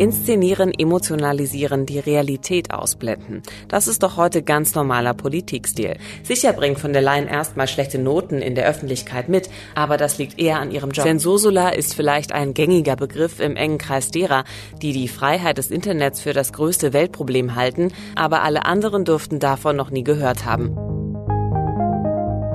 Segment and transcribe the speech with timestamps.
[0.00, 3.42] Inszenieren, emotionalisieren, die Realität ausblenden.
[3.68, 5.98] Das ist doch heute ganz normaler Politikstil.
[6.22, 10.40] Sicher bringt von der Leyen erstmal schlechte Noten in der Öffentlichkeit mit, aber das liegt
[10.40, 11.04] eher an ihrem Job.
[11.04, 14.44] Zensursula ist vielleicht ein gängiger Begriff im engen Kreis derer,
[14.80, 19.76] die die Freiheit des Internets für das größte Weltproblem halten, aber alle anderen dürften davon
[19.76, 20.76] noch nie gehört haben.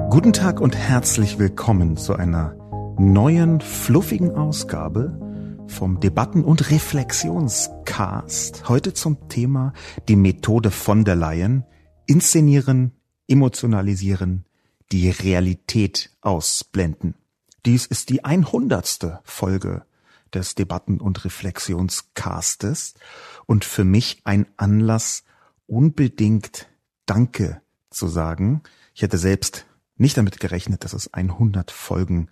[0.09, 2.55] Guten Tag und herzlich willkommen zu einer
[2.97, 5.19] neuen, fluffigen Ausgabe
[5.67, 8.69] vom Debatten- und Reflexionscast.
[8.69, 9.73] Heute zum Thema
[10.07, 11.65] die Methode von der Leyen.
[12.05, 12.91] Inszenieren,
[13.27, 14.45] emotionalisieren,
[14.91, 17.15] die Realität ausblenden.
[17.65, 19.19] Dies ist die 100.
[19.23, 19.85] Folge
[20.33, 22.93] des Debatten- und Reflexionscastes
[23.45, 25.23] und für mich ein Anlass,
[25.65, 26.67] unbedingt
[27.05, 28.61] Danke zu sagen.
[28.93, 29.65] Ich hätte selbst
[29.97, 32.29] nicht damit gerechnet, dass es 100 Folgen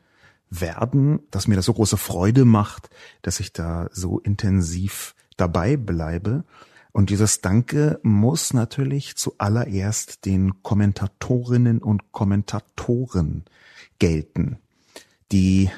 [0.61, 2.89] werden, dass mir das so große Freude macht,
[3.21, 6.43] dass ich da so intensiv dabei bleibe.
[6.91, 13.45] Und dieses Danke muss natürlich zuallererst den Kommentatorinnen und Kommentatoren
[13.97, 14.59] gelten,
[15.31, 15.71] die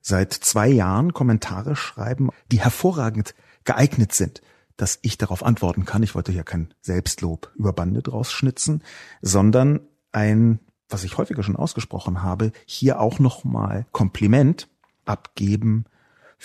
[0.00, 3.34] seit zwei Jahren Kommentare schreiben, die hervorragend
[3.64, 4.42] geeignet sind,
[4.76, 6.02] dass ich darauf antworten kann.
[6.02, 8.82] Ich wollte hier kein Selbstlob über Bande draus schnitzen,
[9.20, 9.80] sondern
[10.12, 10.60] ein
[10.92, 14.68] was ich häufiger schon ausgesprochen habe, hier auch nochmal Kompliment
[15.04, 15.86] abgeben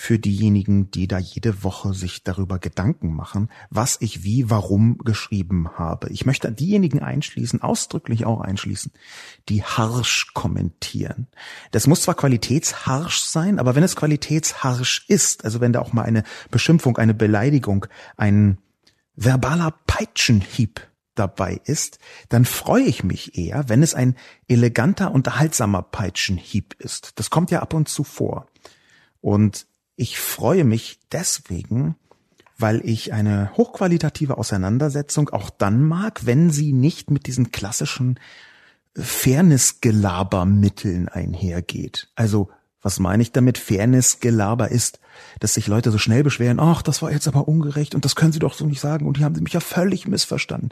[0.00, 5.70] für diejenigen, die da jede Woche sich darüber Gedanken machen, was ich wie, warum geschrieben
[5.76, 6.08] habe.
[6.10, 8.92] Ich möchte diejenigen einschließen, ausdrücklich auch einschließen,
[9.48, 11.26] die harsch kommentieren.
[11.72, 16.02] Das muss zwar qualitätsharsch sein, aber wenn es qualitätsharsch ist, also wenn da auch mal
[16.02, 16.22] eine
[16.52, 17.86] Beschimpfung, eine Beleidigung,
[18.16, 18.58] ein
[19.16, 20.80] verbaler Peitschenhieb
[21.18, 21.98] dabei ist,
[22.28, 24.14] dann freue ich mich eher, wenn es ein
[24.46, 27.12] eleganter, unterhaltsamer Peitschenhieb ist.
[27.16, 28.46] Das kommt ja ab und zu vor.
[29.20, 31.96] Und ich freue mich deswegen,
[32.56, 38.20] weil ich eine hochqualitative Auseinandersetzung auch dann mag, wenn sie nicht mit diesen klassischen
[38.96, 42.08] Fairness-Gelabermitteln einhergeht.
[42.14, 42.50] Also
[42.82, 43.58] was meine ich damit?
[43.58, 45.00] Fairness-Gelaber ist,
[45.40, 48.32] dass sich Leute so schnell beschweren, ach, das war jetzt aber ungerecht und das können
[48.32, 50.70] sie doch so nicht sagen und die haben mich ja völlig missverstanden.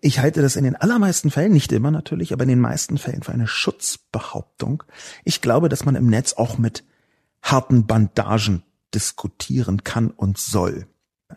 [0.00, 3.22] Ich halte das in den allermeisten Fällen, nicht immer natürlich, aber in den meisten Fällen
[3.22, 4.82] für eine Schutzbehauptung.
[5.24, 6.84] Ich glaube, dass man im Netz auch mit
[7.42, 8.62] harten Bandagen
[8.94, 10.86] diskutieren kann und soll.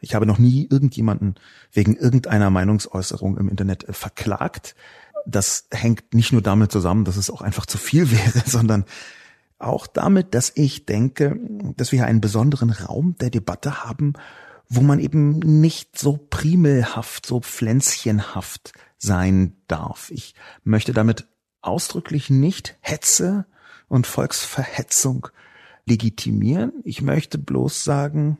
[0.01, 1.35] Ich habe noch nie irgendjemanden
[1.71, 4.75] wegen irgendeiner Meinungsäußerung im Internet äh, verklagt.
[5.25, 8.85] Das hängt nicht nur damit zusammen, dass es auch einfach zu viel wäre, sondern
[9.59, 11.39] auch damit, dass ich denke,
[11.75, 14.13] dass wir hier einen besonderen Raum der Debatte haben,
[14.69, 20.11] wo man eben nicht so primelhaft, so pflänzchenhaft sein darf.
[20.11, 21.27] Ich möchte damit
[21.61, 23.45] ausdrücklich nicht Hetze
[23.87, 25.27] und Volksverhetzung
[25.85, 26.73] legitimieren.
[26.83, 28.37] Ich möchte bloß sagen,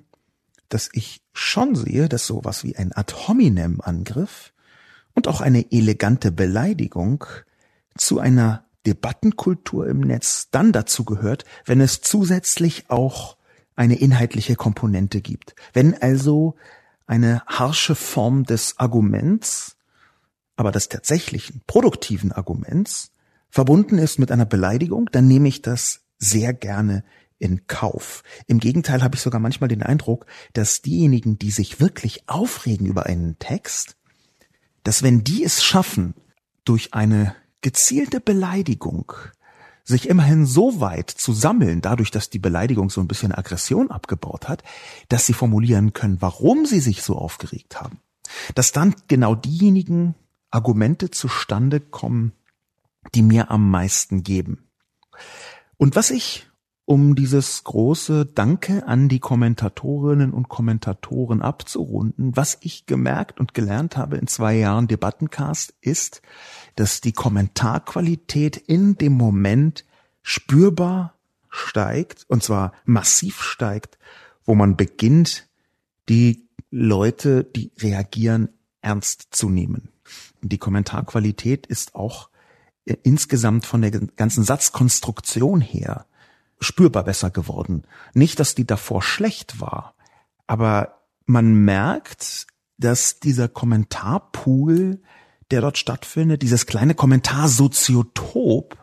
[0.69, 4.53] dass ich schon sehe, dass sowas wie ein Ad hominem Angriff
[5.13, 7.25] und auch eine elegante Beleidigung
[7.95, 13.35] zu einer Debattenkultur im Netz dann dazu gehört, wenn es zusätzlich auch
[13.75, 15.55] eine inhaltliche Komponente gibt.
[15.73, 16.55] Wenn also
[17.05, 19.75] eine harsche Form des Arguments,
[20.55, 23.11] aber des tatsächlichen produktiven Arguments
[23.49, 27.03] verbunden ist mit einer Beleidigung, dann nehme ich das sehr gerne
[27.39, 28.23] in Kauf.
[28.47, 33.05] Im Gegenteil habe ich sogar manchmal den Eindruck, dass diejenigen, die sich wirklich aufregen über
[33.05, 33.97] einen Text,
[34.83, 36.15] dass wenn die es schaffen,
[36.63, 39.13] durch eine gezielte Beleidigung
[39.84, 44.50] sich immerhin so weit zu sammeln, dadurch, dass die Beleidigung so ein bisschen Aggression abgebaut
[44.50, 44.63] hat,
[45.07, 48.00] dass sie formulieren können, warum sie sich so aufgeregt haben.
[48.53, 50.16] Dass dann genau diejenigen
[50.51, 52.34] Argumente zustande kommen,
[53.15, 54.68] die mir am meisten geben.
[55.77, 56.48] Und was ich
[56.89, 62.33] um dieses große Danke an die Kommentatorinnen und Kommentatoren abzurunden.
[62.38, 66.21] Was ich gemerkt und gelernt habe in zwei Jahren Debattencast ist,
[66.77, 69.83] dass die Kommentarqualität in dem Moment
[70.21, 71.15] spürbar
[71.50, 73.97] steigt, und zwar massiv steigt,
[74.45, 75.47] wo man beginnt,
[76.07, 78.50] die Leute, die reagieren,
[78.81, 79.89] ernst zu nehmen.
[80.41, 82.29] Die Kommentarqualität ist auch
[82.85, 86.06] äh, insgesamt von der ganzen Satzkonstruktion her
[86.59, 87.83] spürbar besser geworden.
[88.13, 89.95] Nicht, dass die davor schlecht war,
[90.45, 92.47] aber man merkt,
[92.77, 95.01] dass dieser Kommentarpool,
[95.51, 98.77] der dort stattfindet, dieses kleine Kommentarsoziotop,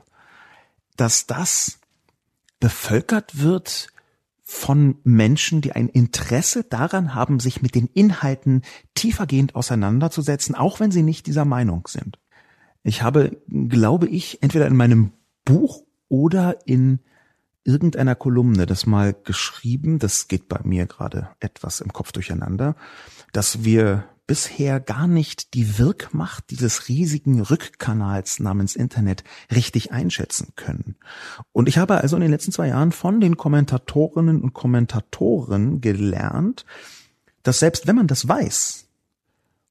[0.96, 1.78] dass das
[2.60, 3.88] bevölkert wird
[4.42, 8.62] von Menschen, die ein Interesse daran haben, sich mit den Inhalten
[8.94, 12.18] tiefergehend auseinanderzusetzen, auch wenn sie nicht dieser Meinung sind.
[12.82, 15.12] Ich habe, glaube ich, entweder in meinem
[15.44, 17.00] Buch oder in
[17.64, 22.76] irgendeiner Kolumne das mal geschrieben, das geht bei mir gerade etwas im Kopf durcheinander,
[23.32, 30.96] dass wir bisher gar nicht die Wirkmacht dieses riesigen Rückkanals namens Internet richtig einschätzen können.
[31.52, 36.64] Und ich habe also in den letzten zwei Jahren von den Kommentatorinnen und Kommentatoren gelernt,
[37.42, 38.86] dass selbst wenn man das weiß,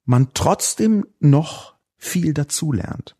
[0.05, 3.15] man trotzdem noch viel dazulernt.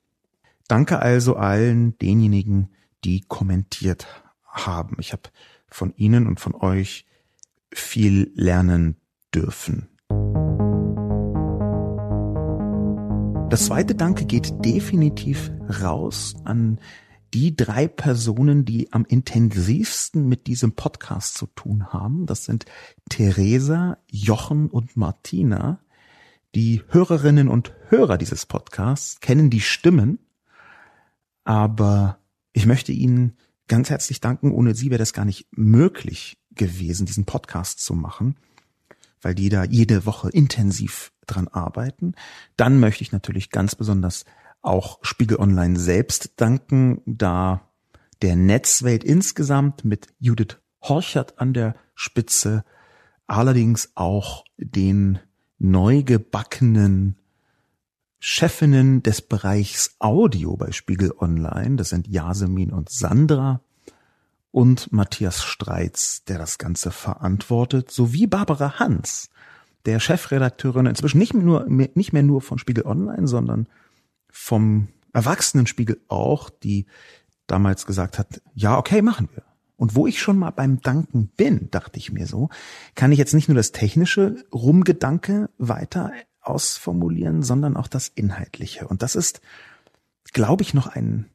[0.68, 2.70] Danke also allen denjenigen,
[3.04, 4.08] die kommentiert
[4.46, 4.98] haben.
[5.00, 5.24] Ich habe
[5.68, 7.06] von Ihnen und von euch
[7.72, 8.98] viel lernen
[9.34, 9.90] dürfen.
[13.54, 15.52] Das zweite Danke geht definitiv
[15.84, 16.80] raus an
[17.36, 22.26] die drei Personen, die am intensivsten mit diesem Podcast zu tun haben.
[22.26, 22.66] Das sind
[23.12, 25.78] Theresa, Jochen und Martina.
[26.56, 30.18] Die Hörerinnen und Hörer dieses Podcasts kennen die Stimmen,
[31.44, 32.18] aber
[32.54, 34.52] ich möchte Ihnen ganz herzlich danken.
[34.52, 38.36] Ohne Sie wäre das gar nicht möglich gewesen, diesen Podcast zu machen
[39.24, 42.14] weil die da jede Woche intensiv dran arbeiten.
[42.58, 44.26] Dann möchte ich natürlich ganz besonders
[44.62, 47.70] auch Spiegel Online selbst danken, da
[48.22, 52.64] der Netzwelt insgesamt mit Judith Horchert an der Spitze
[53.28, 55.20] allerdings auch den
[55.58, 57.18] neu gebackenen
[58.20, 63.62] Chefinnen des Bereichs Audio bei Spiegel Online, das sind Yasemin und Sandra,
[64.54, 69.32] und Matthias Streitz, der das Ganze verantwortet, sowie Barbara Hans,
[69.88, 73.68] der Chefredakteurin inzwischen nicht mehr nur, nicht mehr nur von Spiegel Online, sondern
[74.30, 76.86] vom Erwachsenenspiegel auch, die
[77.48, 79.42] damals gesagt hat, ja, okay, machen wir.
[79.76, 82.50] Und wo ich schon mal beim Danken bin, dachte ich mir so,
[82.94, 86.12] kann ich jetzt nicht nur das technische Rumgedanke weiter
[86.42, 88.88] ausformulieren, sondern auch das Inhaltliche.
[88.88, 89.42] Und das ist,
[90.32, 91.32] glaube ich, noch ein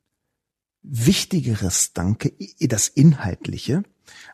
[0.89, 3.83] wichtigeres Danke, das Inhaltliche.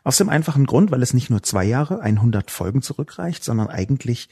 [0.03, 4.29] Aus dem einfachen Grund, weil es nicht nur zwei Jahre, 100 Folgen zurückreicht, sondern eigentlich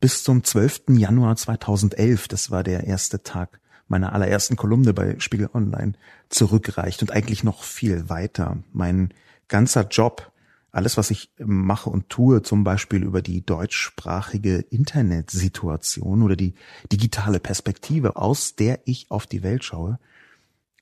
[0.00, 0.82] bis zum 12.
[0.90, 5.92] Januar 2011, das war der erste Tag meiner allerersten Kolumne bei Spiegel Online,
[6.28, 8.58] zurückreicht und eigentlich noch viel weiter.
[8.72, 9.14] Mein
[9.48, 10.32] ganzer Job,
[10.72, 16.54] alles, was ich mache und tue, zum Beispiel über die deutschsprachige Internetsituation oder die
[16.92, 19.98] digitale Perspektive, aus der ich auf die Welt schaue,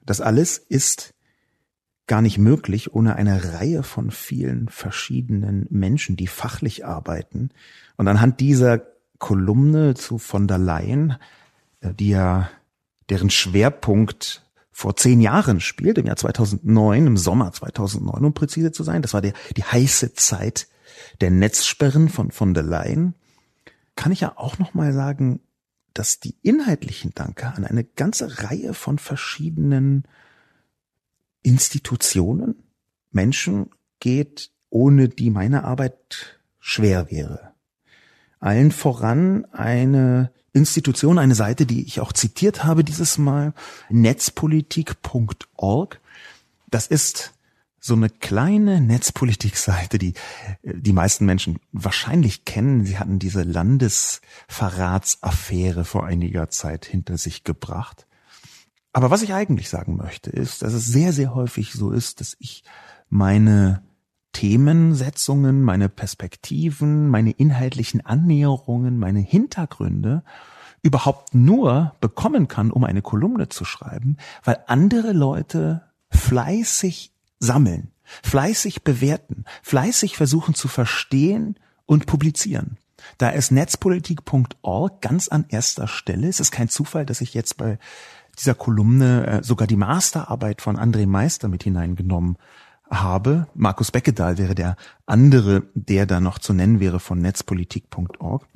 [0.05, 1.15] das alles ist
[2.07, 7.51] gar nicht möglich ohne eine Reihe von vielen verschiedenen Menschen, die fachlich arbeiten.
[7.97, 8.83] Und anhand dieser
[9.19, 11.17] Kolumne zu von der Leyen,
[11.81, 12.51] äh, die ja
[13.09, 18.83] deren Schwerpunkt vor zehn Jahren spielt, im Jahr 2009, im Sommer 2009, um präzise zu
[18.83, 20.67] sein, das war der, die heiße Zeit
[21.21, 23.15] der Netzsperren von von der Leyen,
[23.97, 25.41] kann ich ja auch noch mal sagen,
[25.95, 30.05] dass die inhaltlichen Danke an eine ganze Reihe von verschiedenen
[31.43, 32.63] Institutionen,
[33.11, 33.71] Menschen
[34.01, 37.55] geht, ohne die meine Arbeit schwer wäre.
[38.41, 43.55] Allen voran eine Institution, eine Seite, die ich auch zitiert habe dieses Mal,
[43.89, 46.01] netzpolitik.org.
[46.69, 47.35] Das ist
[47.87, 50.15] so eine kleine Netzpolitikseite, die
[50.63, 52.87] die meisten Menschen wahrscheinlich kennen.
[52.87, 58.07] Sie hatten diese Landesverratsaffäre vor einiger Zeit hinter sich gebracht.
[58.95, 62.39] Aber was ich eigentlich sagen möchte, ist, dass es sehr, sehr häufig so ist, dass
[62.39, 62.65] ich
[63.11, 63.83] meine
[64.33, 70.25] Themensetzungen, meine Perspektiven, meine inhaltlichen Annäherungen, meine Hintergründe
[70.81, 78.83] überhaupt nur bekommen kann, um eine Kolumne zu schreiben, weil andere Leute fleißig sammeln, fleißig
[78.83, 82.79] bewerten, fleißig versuchen zu verstehen und publizieren.
[83.19, 86.29] Da ist netzpolitik.org ganz an erster Stelle.
[86.29, 87.79] Es ist kein Zufall, dass ich jetzt bei
[88.39, 92.37] dieser Kolumne äh, sogar die Masterarbeit von André Meister mit hineingenommen
[92.91, 93.47] habe.
[93.55, 94.77] Markus Beckedahl wäre der
[95.07, 98.47] andere, der da noch zu nennen wäre von netzpolitik.org,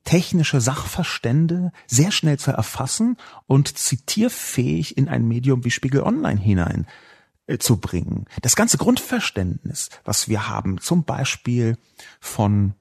[0.03, 3.17] technische Sachverstände sehr schnell zu erfassen
[3.47, 6.87] und zitierfähig in ein Medium wie Spiegel Online hinein
[7.47, 8.25] äh, zu bringen.
[8.41, 11.77] Das ganze Grundverständnis, was wir haben, zum Beispiel
[12.19, 12.73] von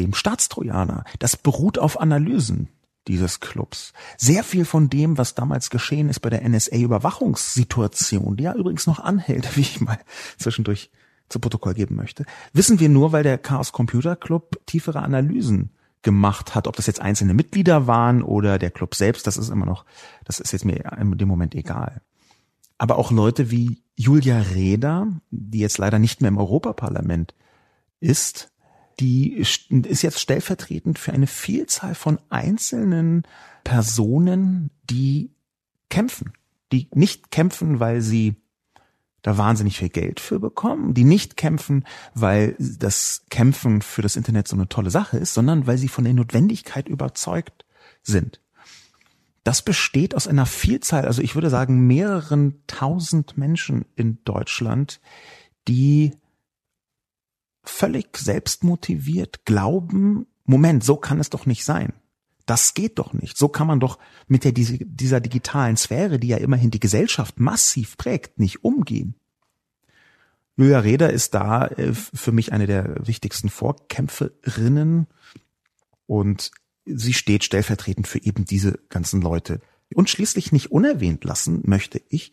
[0.00, 2.68] dem Staatstrojaner, das beruht auf Analysen
[3.08, 3.92] dieses Clubs.
[4.16, 9.00] Sehr viel von dem, was damals geschehen ist bei der NSA-Überwachungssituation, die ja übrigens noch
[9.00, 9.98] anhält, wie ich mal
[10.38, 10.90] zwischendurch
[11.28, 15.70] zu Protokoll geben möchte, wissen wir nur, weil der Chaos Computer Club tiefere Analysen
[16.02, 16.66] gemacht hat.
[16.66, 19.84] Ob das jetzt einzelne Mitglieder waren oder der Club selbst, das ist immer noch,
[20.24, 22.02] das ist jetzt mir in dem Moment egal.
[22.78, 27.34] Aber auch Leute wie Julia Reda, die jetzt leider nicht mehr im Europaparlament
[28.00, 28.49] ist,
[29.00, 33.22] die ist jetzt stellvertretend für eine Vielzahl von einzelnen
[33.64, 35.30] Personen, die
[35.88, 36.32] kämpfen,
[36.70, 38.36] die nicht kämpfen, weil sie
[39.22, 44.48] da wahnsinnig viel Geld für bekommen, die nicht kämpfen, weil das Kämpfen für das Internet
[44.48, 47.64] so eine tolle Sache ist, sondern weil sie von der Notwendigkeit überzeugt
[48.02, 48.40] sind.
[49.44, 55.00] Das besteht aus einer Vielzahl, also ich würde sagen mehreren tausend Menschen in Deutschland,
[55.68, 56.12] die
[57.62, 61.92] völlig selbstmotiviert glauben, Moment, so kann es doch nicht sein.
[62.46, 63.38] Das geht doch nicht.
[63.38, 67.96] So kann man doch mit der, dieser digitalen Sphäre, die ja immerhin die Gesellschaft massiv
[67.96, 69.14] prägt, nicht umgehen.
[70.56, 75.06] Julia Reda ist da äh, für mich eine der wichtigsten Vorkämpferinnen
[76.06, 76.50] und
[76.84, 79.60] sie steht stellvertretend für eben diese ganzen Leute.
[79.94, 82.32] Und schließlich nicht unerwähnt lassen möchte ich,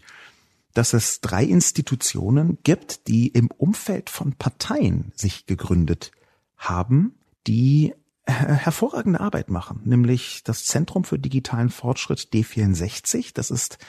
[0.78, 6.12] dass es drei Institutionen gibt, die im Umfeld von Parteien sich gegründet
[6.56, 7.16] haben,
[7.48, 7.96] die
[8.28, 13.80] hervorragende Arbeit machen, nämlich das Zentrum für digitalen Fortschritt D64, das ist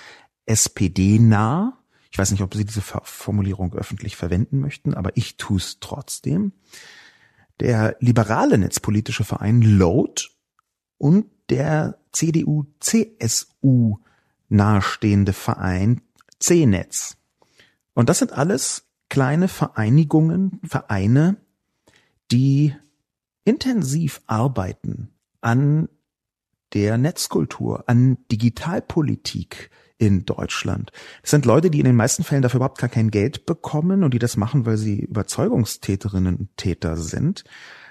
[0.47, 1.79] SPD-nah.
[2.11, 6.53] Ich weiß nicht, ob Sie diese Formulierung öffentlich verwenden möchten, aber ich tue es trotzdem.
[7.61, 10.23] Der liberale netzpolitische Verein Load
[10.97, 13.99] und der CDU-CSU
[14.49, 16.01] nahestehende Verein
[16.41, 17.17] C-Netz.
[17.95, 21.37] Und das sind alles kleine Vereinigungen, Vereine,
[22.31, 22.75] die
[23.45, 25.89] intensiv arbeiten an
[26.75, 30.93] der Netzkultur, an Digitalpolitik in Deutschland.
[31.23, 34.15] Das sind Leute, die in den meisten Fällen dafür überhaupt gar kein Geld bekommen und
[34.15, 37.45] die das machen, weil sie Überzeugungstäterinnen und Täter sind,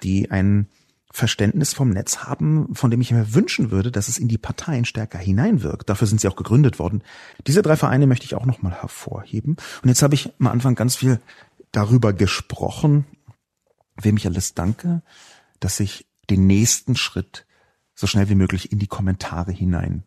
[0.04, 0.68] die ein
[1.18, 4.86] Verständnis vom Netz haben, von dem ich mir wünschen würde, dass es in die Parteien
[4.86, 5.90] stärker hineinwirkt.
[5.90, 7.02] Dafür sind sie auch gegründet worden.
[7.48, 9.58] Diese drei Vereine möchte ich auch nochmal hervorheben.
[9.82, 11.20] Und jetzt habe ich am Anfang ganz viel
[11.72, 13.06] darüber gesprochen,
[14.00, 15.02] wem ich alles danke,
[15.60, 17.48] dass ich den nächsten Schritt
[17.96, 20.04] so schnell wie möglich in die Kommentare hinein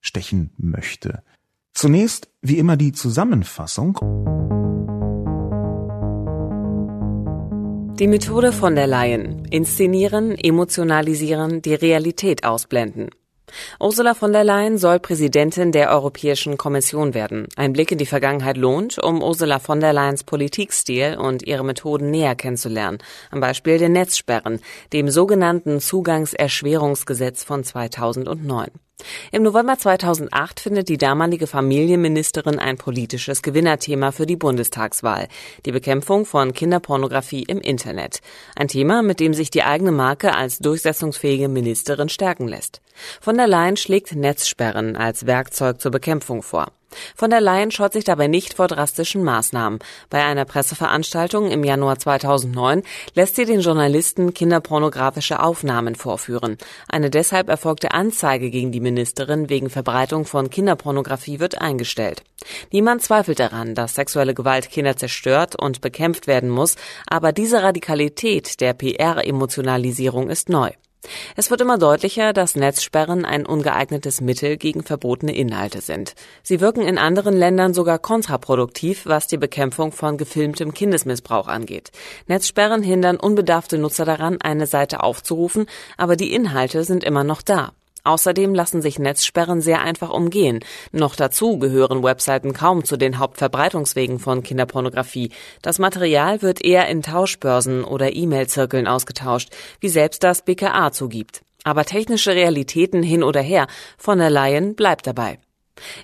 [0.00, 1.24] stechen möchte.
[1.74, 4.57] Zunächst, wie immer, die Zusammenfassung.
[7.98, 9.44] Die Methode von der Leyen.
[9.50, 13.10] Inszenieren, emotionalisieren, die Realität ausblenden.
[13.80, 17.48] Ursula von der Leyen soll Präsidentin der Europäischen Kommission werden.
[17.56, 22.12] Ein Blick in die Vergangenheit lohnt, um Ursula von der Leyens Politikstil und ihre Methoden
[22.12, 22.98] näher kennenzulernen.
[23.32, 24.60] Am Beispiel der Netzsperren,
[24.92, 28.68] dem sogenannten Zugangserschwerungsgesetz von 2009.
[29.30, 35.28] Im November 2008 findet die damalige Familienministerin ein politisches Gewinnerthema für die Bundestagswahl,
[35.66, 38.20] die Bekämpfung von Kinderpornografie im Internet.
[38.56, 42.80] Ein Thema, mit dem sich die eigene Marke als durchsetzungsfähige Ministerin stärken lässt.
[43.20, 46.72] Von der Leyen schlägt Netzsperren als Werkzeug zur Bekämpfung vor.
[47.14, 49.78] Von der Leyen scheut sich dabei nicht vor drastischen Maßnahmen.
[50.10, 52.82] Bei einer Presseveranstaltung im Januar 2009
[53.14, 56.56] lässt sie den Journalisten kinderpornografische Aufnahmen vorführen.
[56.88, 62.22] Eine deshalb erfolgte Anzeige gegen die Ministerin wegen Verbreitung von Kinderpornografie wird eingestellt.
[62.72, 66.76] Niemand zweifelt daran, dass sexuelle Gewalt Kinder zerstört und bekämpft werden muss,
[67.06, 70.70] aber diese Radikalität der PR-Emotionalisierung ist neu.
[71.36, 76.14] Es wird immer deutlicher, dass Netzsperren ein ungeeignetes Mittel gegen verbotene Inhalte sind.
[76.42, 81.90] Sie wirken in anderen Ländern sogar kontraproduktiv, was die Bekämpfung von gefilmtem Kindesmissbrauch angeht.
[82.26, 87.72] Netzsperren hindern unbedarfte Nutzer daran, eine Seite aufzurufen, aber die Inhalte sind immer noch da.
[88.04, 90.60] Außerdem lassen sich Netzsperren sehr einfach umgehen.
[90.92, 95.30] Noch dazu gehören Webseiten kaum zu den Hauptverbreitungswegen von Kinderpornografie.
[95.62, 99.50] Das Material wird eher in Tauschbörsen oder E-Mail-Zirkeln ausgetauscht,
[99.80, 101.42] wie selbst das BKA zugibt.
[101.64, 105.38] Aber technische Realitäten hin oder her, von der Leyen bleibt dabei.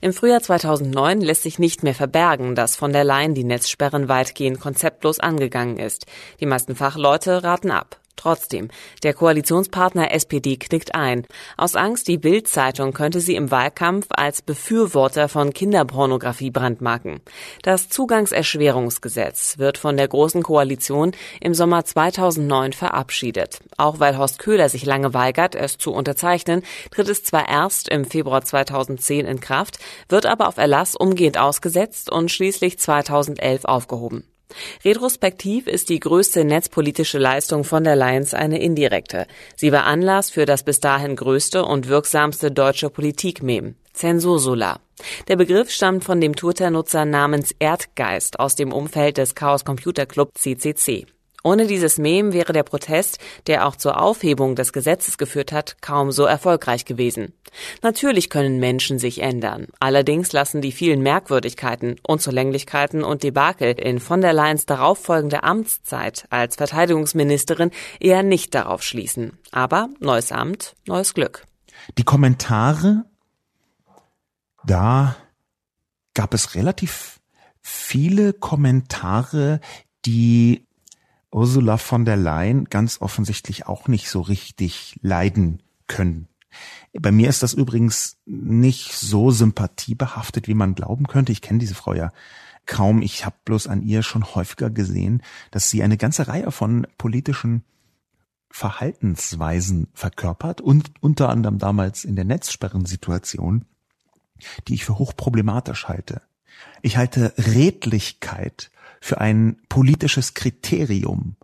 [0.00, 4.60] Im Frühjahr 2009 lässt sich nicht mehr verbergen, dass von der Leyen die Netzsperren weitgehend
[4.60, 6.06] konzeptlos angegangen ist.
[6.40, 8.00] Die meisten Fachleute raten ab.
[8.16, 8.68] Trotzdem,
[9.02, 11.26] der Koalitionspartner SPD knickt ein.
[11.56, 17.20] Aus Angst, die Bild-Zeitung könnte sie im Wahlkampf als Befürworter von Kinderpornografie brandmarken.
[17.62, 23.58] Das Zugangserschwerungsgesetz wird von der Großen Koalition im Sommer 2009 verabschiedet.
[23.76, 28.04] Auch weil Horst Köhler sich lange weigert, es zu unterzeichnen, tritt es zwar erst im
[28.04, 29.78] Februar 2010 in Kraft,
[30.08, 34.24] wird aber auf Erlass umgehend ausgesetzt und schließlich 2011 aufgehoben.
[34.84, 39.26] Retrospektiv ist die größte netzpolitische Leistung von der Leyen's eine indirekte.
[39.56, 43.76] Sie war Anlass für das bis dahin größte und wirksamste deutsche Politikmem.
[43.92, 44.80] Zensursolar.
[45.28, 50.30] Der Begriff stammt von dem Twitter-Nutzer namens Erdgeist aus dem Umfeld des Chaos Computer Club
[50.36, 51.06] CCC.
[51.46, 56.10] Ohne dieses Mem wäre der Protest, der auch zur Aufhebung des Gesetzes geführt hat, kaum
[56.10, 57.34] so erfolgreich gewesen.
[57.82, 59.66] Natürlich können Menschen sich ändern.
[59.78, 66.56] Allerdings lassen die vielen Merkwürdigkeiten, Unzulänglichkeiten und Debakel in von der Leyens darauffolgende Amtszeit als
[66.56, 67.70] Verteidigungsministerin
[68.00, 69.38] eher nicht darauf schließen.
[69.52, 71.44] Aber neues Amt, neues Glück.
[71.98, 73.04] Die Kommentare,
[74.64, 75.14] da
[76.14, 77.20] gab es relativ
[77.60, 79.60] viele Kommentare,
[80.06, 80.66] die
[81.34, 86.28] Ursula von der Leyen ganz offensichtlich auch nicht so richtig leiden können.
[86.92, 91.32] Bei mir ist das übrigens nicht so sympathiebehaftet, wie man glauben könnte.
[91.32, 92.12] Ich kenne diese Frau ja
[92.66, 93.02] kaum.
[93.02, 97.64] Ich habe bloß an ihr schon häufiger gesehen, dass sie eine ganze Reihe von politischen
[98.48, 103.64] Verhaltensweisen verkörpert und unter anderem damals in der Netzsperrensituation,
[104.68, 106.22] die ich für hochproblematisch halte.
[106.80, 108.70] Ich halte Redlichkeit
[109.04, 111.36] für ein politisches Kriterium.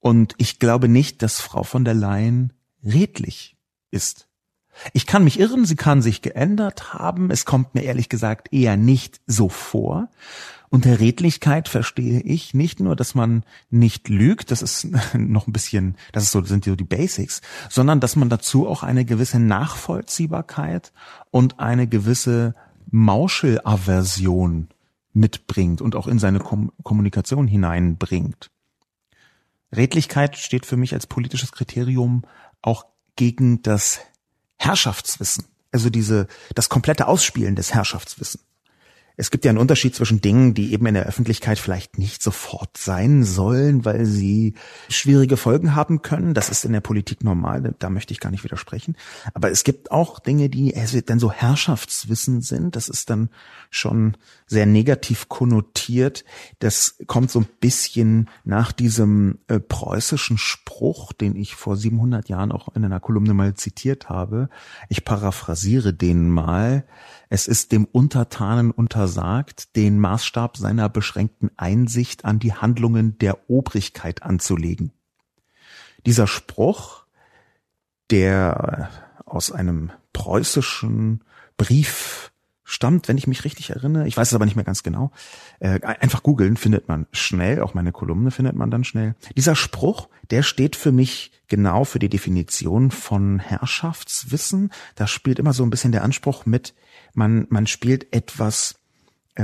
[0.00, 2.52] Und ich glaube nicht, dass Frau von der Leyen
[2.84, 3.56] redlich
[3.92, 4.26] ist.
[4.92, 7.30] Ich kann mich irren, sie kann sich geändert haben.
[7.30, 10.08] Es kommt mir ehrlich gesagt eher nicht so vor.
[10.70, 15.96] Unter Redlichkeit verstehe ich nicht nur, dass man nicht lügt, das ist noch ein bisschen,
[16.10, 20.92] das ist so, sind so die Basics, sondern dass man dazu auch eine gewisse Nachvollziehbarkeit
[21.30, 22.56] und eine gewisse
[22.90, 24.66] Mauschelaversion
[25.12, 28.50] mitbringt und auch in seine Kom Kommunikation hineinbringt.
[29.74, 32.22] Redlichkeit steht für mich als politisches Kriterium
[32.62, 34.00] auch gegen das
[34.56, 38.47] Herrschaftswissen, also diese, das komplette Ausspielen des Herrschaftswissens
[39.18, 42.76] es gibt ja einen Unterschied zwischen Dingen, die eben in der Öffentlichkeit vielleicht nicht sofort
[42.78, 44.54] sein sollen, weil sie
[44.88, 46.34] schwierige Folgen haben können.
[46.34, 48.96] Das ist in der Politik normal, da möchte ich gar nicht widersprechen.
[49.34, 50.72] Aber es gibt auch Dinge, die
[51.06, 52.76] dann so Herrschaftswissen sind.
[52.76, 53.28] Das ist dann
[53.70, 56.24] schon sehr negativ konnotiert.
[56.60, 62.52] Das kommt so ein bisschen nach diesem äh, preußischen Spruch, den ich vor 700 Jahren
[62.52, 64.48] auch in einer Kolumne mal zitiert habe.
[64.88, 66.84] Ich paraphrasiere den mal.
[67.30, 68.70] Es ist dem Untertanen
[69.08, 74.92] untersagt, den Maßstab seiner beschränkten Einsicht an die Handlungen der Obrigkeit anzulegen.
[76.04, 77.04] Dieser Spruch,
[78.10, 78.90] der
[79.24, 81.24] aus einem preußischen
[81.56, 82.32] Brief
[82.64, 84.06] stammt, wenn ich mich richtig erinnere.
[84.06, 85.10] Ich weiß es aber nicht mehr ganz genau.
[85.58, 89.14] Äh, einfach googeln findet man schnell, auch meine Kolumne findet man dann schnell.
[89.36, 94.70] Dieser Spruch, der steht für mich genau für die Definition von Herrschaftswissen.
[94.96, 96.74] Da spielt immer so ein bisschen der Anspruch mit,
[97.14, 98.77] man, man spielt etwas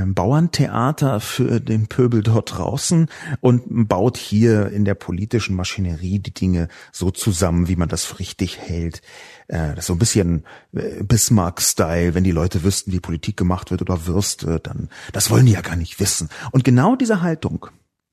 [0.07, 3.09] Bauerntheater für den Pöbel dort draußen
[3.41, 8.59] und baut hier in der politischen Maschinerie die Dinge so zusammen, wie man das richtig
[8.59, 9.03] hält.
[9.49, 13.71] Äh, das ist so ein bisschen äh, Bismarck-Style, wenn die Leute wüssten, wie Politik gemacht
[13.71, 16.29] wird oder Würste, dann, das wollen die ja gar nicht wissen.
[16.51, 17.69] Und genau diese Haltung,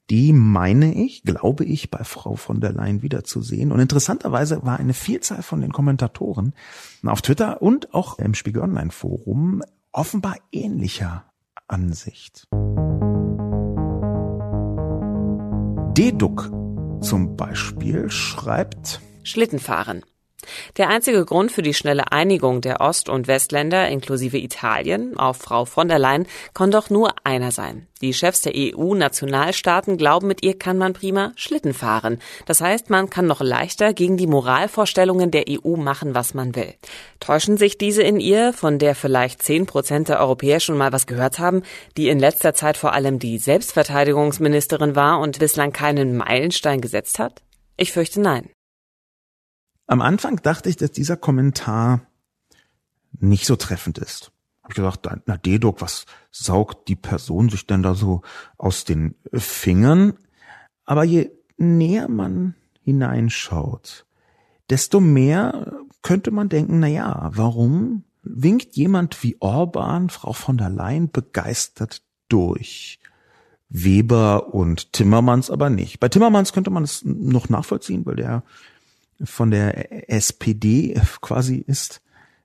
[0.10, 3.72] die meine ich, glaube ich, bei Frau von der Leyen wiederzusehen.
[3.72, 6.54] Und interessanterweise war eine Vielzahl von den Kommentatoren
[7.06, 9.63] auf Twitter und auch im Spiegel Online Forum
[9.94, 11.31] offenbar ähnlicher
[11.71, 12.47] Ansicht.
[15.97, 16.51] Deduk
[17.01, 20.03] zum Beispiel schreibt Schlittenfahren.
[20.77, 25.65] Der einzige Grund für die schnelle Einigung der Ost- und Westländer inklusive Italien auf Frau
[25.65, 27.88] von der Leyen kann doch nur einer sein.
[28.01, 32.19] Die Chefs der EU-Nationalstaaten glauben, mit ihr kann man prima Schlitten fahren.
[32.47, 36.73] Das heißt, man kann noch leichter gegen die Moralvorstellungen der EU machen, was man will.
[37.19, 41.06] Täuschen sich diese in ihr, von der vielleicht zehn Prozent der Europäer schon mal was
[41.06, 41.62] gehört haben,
[41.95, 47.43] die in letzter Zeit vor allem die Selbstverteidigungsministerin war und bislang keinen Meilenstein gesetzt hat?
[47.77, 48.49] Ich fürchte nein.
[49.88, 52.02] Am Anfang dachte ich, dass dieser Kommentar
[53.20, 54.32] nicht so treffend ist.
[54.63, 58.22] Hab ich gedacht, na Dedok, was saugt die Person sich denn da so
[58.58, 60.13] aus den Fingern?
[60.86, 64.06] Aber je näher man hineinschaut,
[64.70, 70.70] desto mehr könnte man denken, na ja, warum winkt jemand wie Orban, Frau von der
[70.70, 73.00] Leyen begeistert durch?
[73.74, 76.00] Weber und Timmermans aber nicht.
[76.00, 78.44] Bei Timmermans könnte man es noch nachvollziehen, weil der
[79.23, 82.01] von der SPD quasi ist,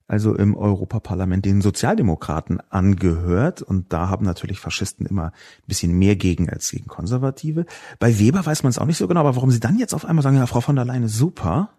[0.08, 3.62] also im Europaparlament den Sozialdemokraten angehört.
[3.62, 7.66] Und da haben natürlich Faschisten immer ein bisschen mehr gegen als gegen Konservative.
[7.98, 10.04] Bei Weber weiß man es auch nicht so genau, aber warum sie dann jetzt auf
[10.04, 11.70] einmal sagen, ja, Frau von der Leyen ist super,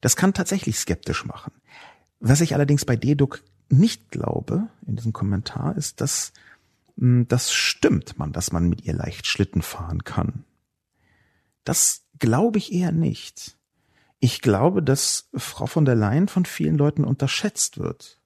[0.00, 1.52] das kann tatsächlich skeptisch machen.
[2.20, 6.32] Was ich allerdings bei Deduk nicht glaube in diesem Kommentar ist, dass
[6.98, 10.44] hm, das stimmt man, dass man mit ihr leicht Schlitten fahren kann.
[11.64, 13.57] Das glaube ich eher nicht.
[14.20, 18.18] Ich glaube, dass Frau von der Leyen von vielen Leuten unterschätzt wird.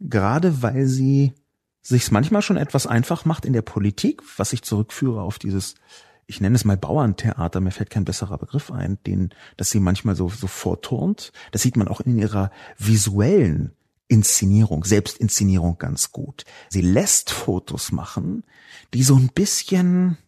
[0.00, 1.32] Gerade weil sie
[1.80, 5.74] sich's manchmal schon etwas einfach macht in der Politik, was ich zurückführe auf dieses,
[6.26, 10.16] ich nenne es mal Bauerntheater, mir fällt kein besserer Begriff ein, den, dass sie manchmal
[10.16, 11.32] so, so vorturnt.
[11.50, 13.72] Das sieht man auch in ihrer visuellen
[14.08, 16.44] Inszenierung, Selbstinszenierung ganz gut.
[16.68, 18.44] Sie lässt Fotos machen,
[18.92, 20.18] die so ein bisschen,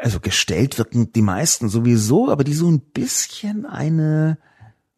[0.00, 4.38] also gestellt wirken die meisten sowieso, aber die so ein bisschen eine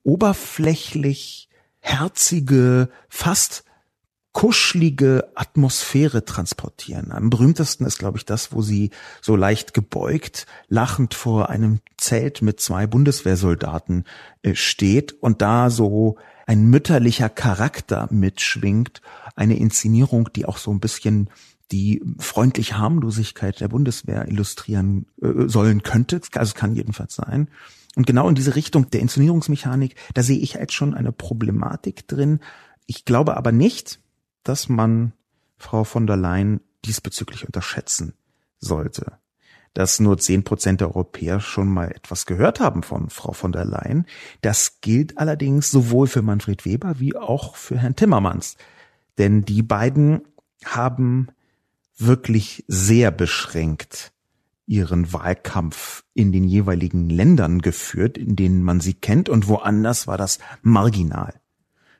[0.04, 1.48] oberflächlich
[1.80, 3.64] herzige, fast
[4.32, 7.12] kuschelige Atmosphäre transportieren.
[7.12, 12.40] Am berühmtesten ist, glaube ich, das, wo sie so leicht gebeugt, lachend vor einem Zelt
[12.40, 14.04] mit zwei Bundeswehrsoldaten
[14.42, 19.02] äh, steht und da so ein mütterlicher Charakter mitschwingt,
[19.36, 21.28] eine Inszenierung, die auch so ein bisschen
[21.70, 26.20] die freundliche Harmlosigkeit der Bundeswehr illustrieren äh, sollen könnte.
[26.34, 27.48] Also kann jedenfalls sein.
[27.94, 32.40] Und genau in diese Richtung der Inszenierungsmechanik, da sehe ich halt schon eine Problematik drin.
[32.86, 34.00] Ich glaube aber nicht,
[34.42, 35.12] dass man
[35.56, 38.14] Frau von der Leyen diesbezüglich unterschätzen
[38.58, 39.18] sollte
[39.74, 43.64] dass nur zehn Prozent der Europäer schon mal etwas gehört haben von Frau von der
[43.64, 44.06] Leyen.
[44.42, 48.56] Das gilt allerdings sowohl für Manfred Weber wie auch für Herrn Timmermans.
[49.18, 50.22] Denn die beiden
[50.64, 51.28] haben
[51.96, 54.12] wirklich sehr beschränkt
[54.66, 60.16] ihren Wahlkampf in den jeweiligen Ländern geführt, in denen man sie kennt und woanders war
[60.16, 61.34] das marginal.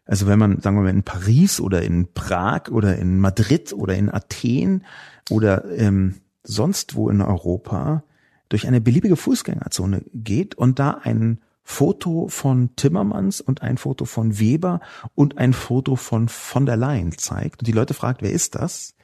[0.05, 3.95] Also wenn man, sagen wir mal, in Paris oder in Prag oder in Madrid oder
[3.95, 4.85] in Athen
[5.31, 8.05] oder ähm, sonst wo in Europa
[8.49, 14.39] durch eine beliebige Fußgängerzone geht und da ein Foto von Timmermans und ein Foto von
[14.39, 14.81] Weber
[15.15, 18.95] und ein Foto von von der Leyen zeigt und die Leute fragt, wer ist das?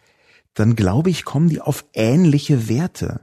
[0.55, 3.21] Dann glaube ich, kommen die auf ähnliche Werte.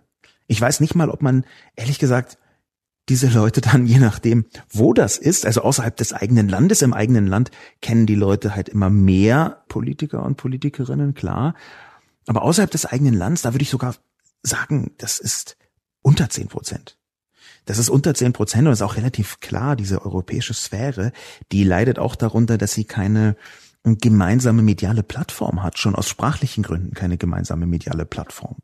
[0.48, 2.38] Ich weiß nicht mal, ob man, ehrlich gesagt,
[3.10, 7.28] diese Leute dann, je nachdem, wo das ist, also außerhalb des eigenen Landes, im eigenen
[7.28, 11.54] Land, kennen die Leute halt immer mehr Politiker und Politikerinnen, klar.
[12.26, 13.96] Aber außerhalb des eigenen Landes, da würde ich sogar
[14.42, 15.58] sagen, das ist
[16.02, 16.98] unter zehn Prozent.
[17.66, 21.12] Das ist unter zehn Prozent und ist auch relativ klar, diese europäische Sphäre,
[21.52, 23.36] die leidet auch darunter, dass sie keine
[23.86, 28.58] gemeinsame mediale Plattform hat, schon aus sprachlichen Gründen keine gemeinsame mediale Plattform.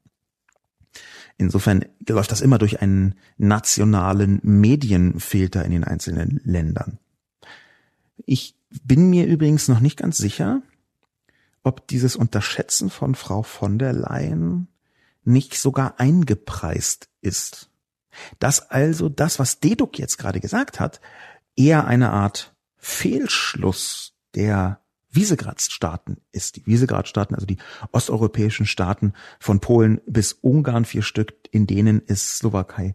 [1.37, 6.99] Insofern läuft das immer durch einen nationalen Medienfilter in den einzelnen Ländern.
[8.25, 10.61] Ich bin mir übrigens noch nicht ganz sicher,
[11.63, 14.67] ob dieses Unterschätzen von Frau von der Leyen
[15.23, 17.69] nicht sogar eingepreist ist.
[18.39, 20.99] Dass also das, was Deduk jetzt gerade gesagt hat,
[21.55, 24.80] eher eine Art Fehlschluss der
[25.11, 26.55] Wiesegrad-Staaten ist.
[26.55, 27.57] Die Wiesegrad-Staaten, also die
[27.91, 32.93] osteuropäischen Staaten von Polen bis Ungarn, vier Stück, in denen es Slowakei,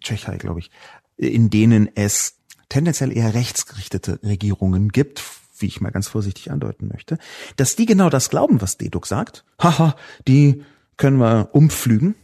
[0.00, 0.70] Tschechei, glaube ich,
[1.16, 5.22] in denen es tendenziell eher rechtsgerichtete Regierungen gibt,
[5.58, 7.18] wie ich mal ganz vorsichtig andeuten möchte,
[7.56, 9.44] dass die genau das glauben, was Deduk sagt.
[9.60, 10.62] Haha, die
[10.96, 12.14] können wir umflügen.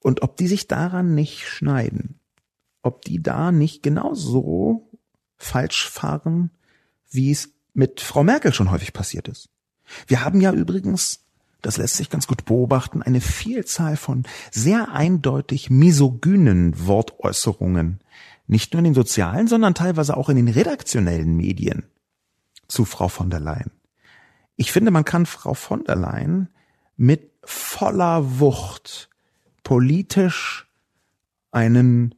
[0.00, 2.20] Und ob die sich daran nicht schneiden,
[2.82, 4.88] ob die da nicht genauso
[5.36, 6.50] falsch fahren,
[7.10, 9.50] wie es mit Frau Merkel schon häufig passiert ist.
[10.06, 11.20] Wir haben ja übrigens,
[11.62, 18.00] das lässt sich ganz gut beobachten, eine Vielzahl von sehr eindeutig misogynen Wortäußerungen,
[18.46, 21.84] nicht nur in den sozialen, sondern teilweise auch in den redaktionellen Medien
[22.66, 23.70] zu Frau von der Leyen.
[24.56, 26.48] Ich finde, man kann Frau von der Leyen
[26.96, 29.10] mit voller Wucht
[29.62, 30.66] politisch
[31.50, 32.14] einen,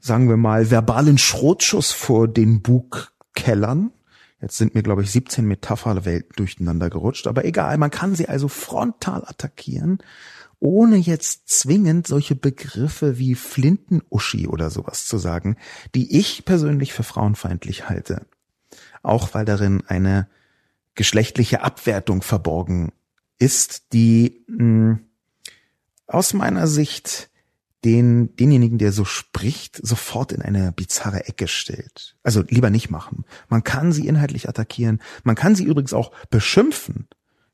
[0.00, 3.92] sagen wir mal, verbalen Schrotschuss vor den Bug kellern.
[4.40, 8.48] Jetzt sind mir, glaube ich, 17 Metapherwelten durcheinander gerutscht, aber egal, man kann sie also
[8.48, 9.98] frontal attackieren,
[10.60, 15.56] ohne jetzt zwingend solche Begriffe wie Flintenuschi oder sowas zu sagen,
[15.94, 18.26] die ich persönlich für frauenfeindlich halte.
[19.02, 20.28] Auch weil darin eine
[20.94, 22.92] geschlechtliche Abwertung verborgen
[23.38, 24.98] ist, die mh, hm,
[26.06, 27.30] aus meiner Sicht
[27.86, 32.16] den, denjenigen, der so spricht, sofort in eine bizarre Ecke stellt.
[32.24, 33.24] Also lieber nicht machen.
[33.48, 35.00] Man kann sie inhaltlich attackieren.
[35.22, 37.06] Man kann sie übrigens auch beschimpfen.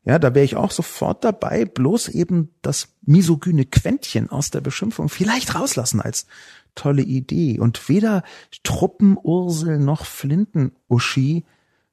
[0.07, 5.11] Ja, da wäre ich auch sofort dabei, bloß eben das misogyne Quäntchen aus der Beschimpfung
[5.11, 6.27] vielleicht rauslassen als
[6.75, 7.61] tolle Idee.
[7.61, 8.23] Und weder
[8.63, 11.45] Truppenursel noch Flintenuschi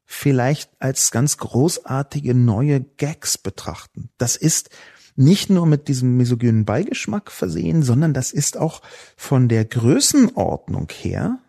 [0.05, 4.09] vielleicht als ganz großartige neue Gags betrachten.
[4.17, 4.69] Das ist
[5.19, 8.81] nicht nur mit diesem misogynen Beigeschmack versehen, sondern das ist auch
[9.17, 11.39] von der Größenordnung her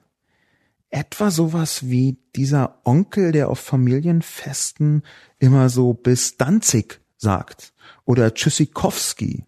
[0.91, 5.05] etwa sowas wie dieser Onkel, der auf Familienfesten
[5.39, 7.73] immer so bis Danzig sagt
[8.05, 9.45] oder Tschüssikowski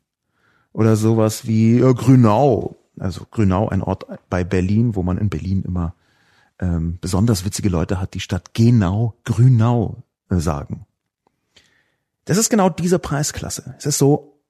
[0.72, 2.76] oder sowas wie äh, Grünau.
[3.00, 5.96] Also Grünau, ein Ort bei Berlin, wo man in Berlin immer
[6.60, 10.86] ähm, besonders witzige Leute hat, die statt Genau Grünau äh, sagen.
[12.24, 13.74] Das ist genau diese Preisklasse.
[13.78, 14.40] Es ist so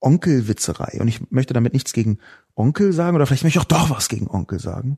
[0.00, 0.98] Onkelwitzerei.
[1.00, 2.18] Und ich möchte damit nichts gegen
[2.54, 4.96] Onkel sagen, oder vielleicht möchte ich auch doch was gegen Onkel sagen.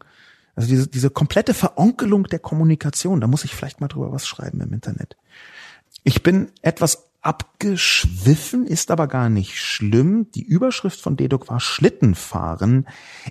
[0.57, 4.61] Also diese, diese komplette Veronkelung der Kommunikation, da muss ich vielleicht mal drüber was schreiben
[4.61, 5.17] im Internet.
[6.05, 10.31] Ich bin etwas abgeschwiffen, ist aber gar nicht schlimm.
[10.35, 12.87] Die Überschrift von Dedok war Schlittenfahren.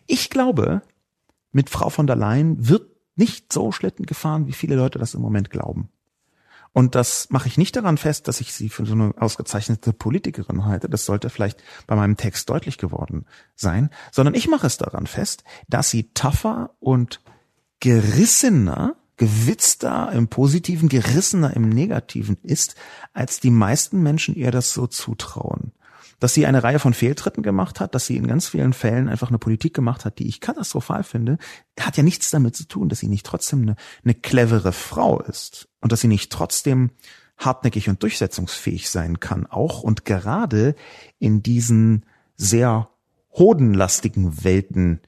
[0.08, 0.82] Ich glaube,
[1.52, 5.22] mit Frau von der Leyen wird nicht so Schlitten gefahren, wie viele Leute das im
[5.22, 5.90] Moment glauben.
[6.74, 10.66] Und das mache ich nicht daran fest, dass ich sie für so eine ausgezeichnete Politikerin
[10.66, 10.90] halte.
[10.90, 15.44] Das sollte vielleicht bei meinem Text deutlich geworden sein, sondern ich mache es daran fest,
[15.70, 17.22] dass sie tougher und
[17.80, 22.76] gerissener, gewitzter im Positiven, gerissener im Negativen ist,
[23.14, 25.74] als die meisten Menschen ihr das so zutrauen
[26.24, 29.28] dass sie eine Reihe von Fehltritten gemacht hat, dass sie in ganz vielen Fällen einfach
[29.28, 31.38] eine Politik gemacht hat, die ich katastrophal finde,
[31.78, 35.68] hat ja nichts damit zu tun, dass sie nicht trotzdem eine, eine clevere Frau ist
[35.82, 36.92] und dass sie nicht trotzdem
[37.38, 40.76] hartnäckig und durchsetzungsfähig sein kann, auch und gerade
[41.20, 42.06] in diesen
[42.38, 42.88] sehr
[43.34, 45.02] hodenlastigen Welten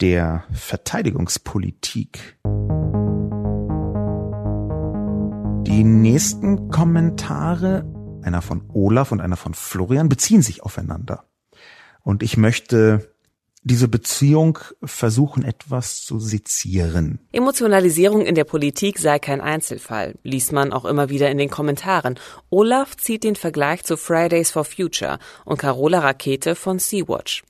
[0.00, 2.38] der Verteidigungspolitik.
[5.68, 11.24] Die nächsten Kommentare einer von Olaf und einer von Florian, beziehen sich aufeinander.
[12.02, 13.10] Und ich möchte
[13.62, 17.18] diese Beziehung versuchen etwas zu sezieren.
[17.32, 22.18] Emotionalisierung in der Politik sei kein Einzelfall, liest man auch immer wieder in den Kommentaren.
[22.48, 27.42] Olaf zieht den Vergleich zu Fridays for Future und Carola Rakete von Sea-Watch.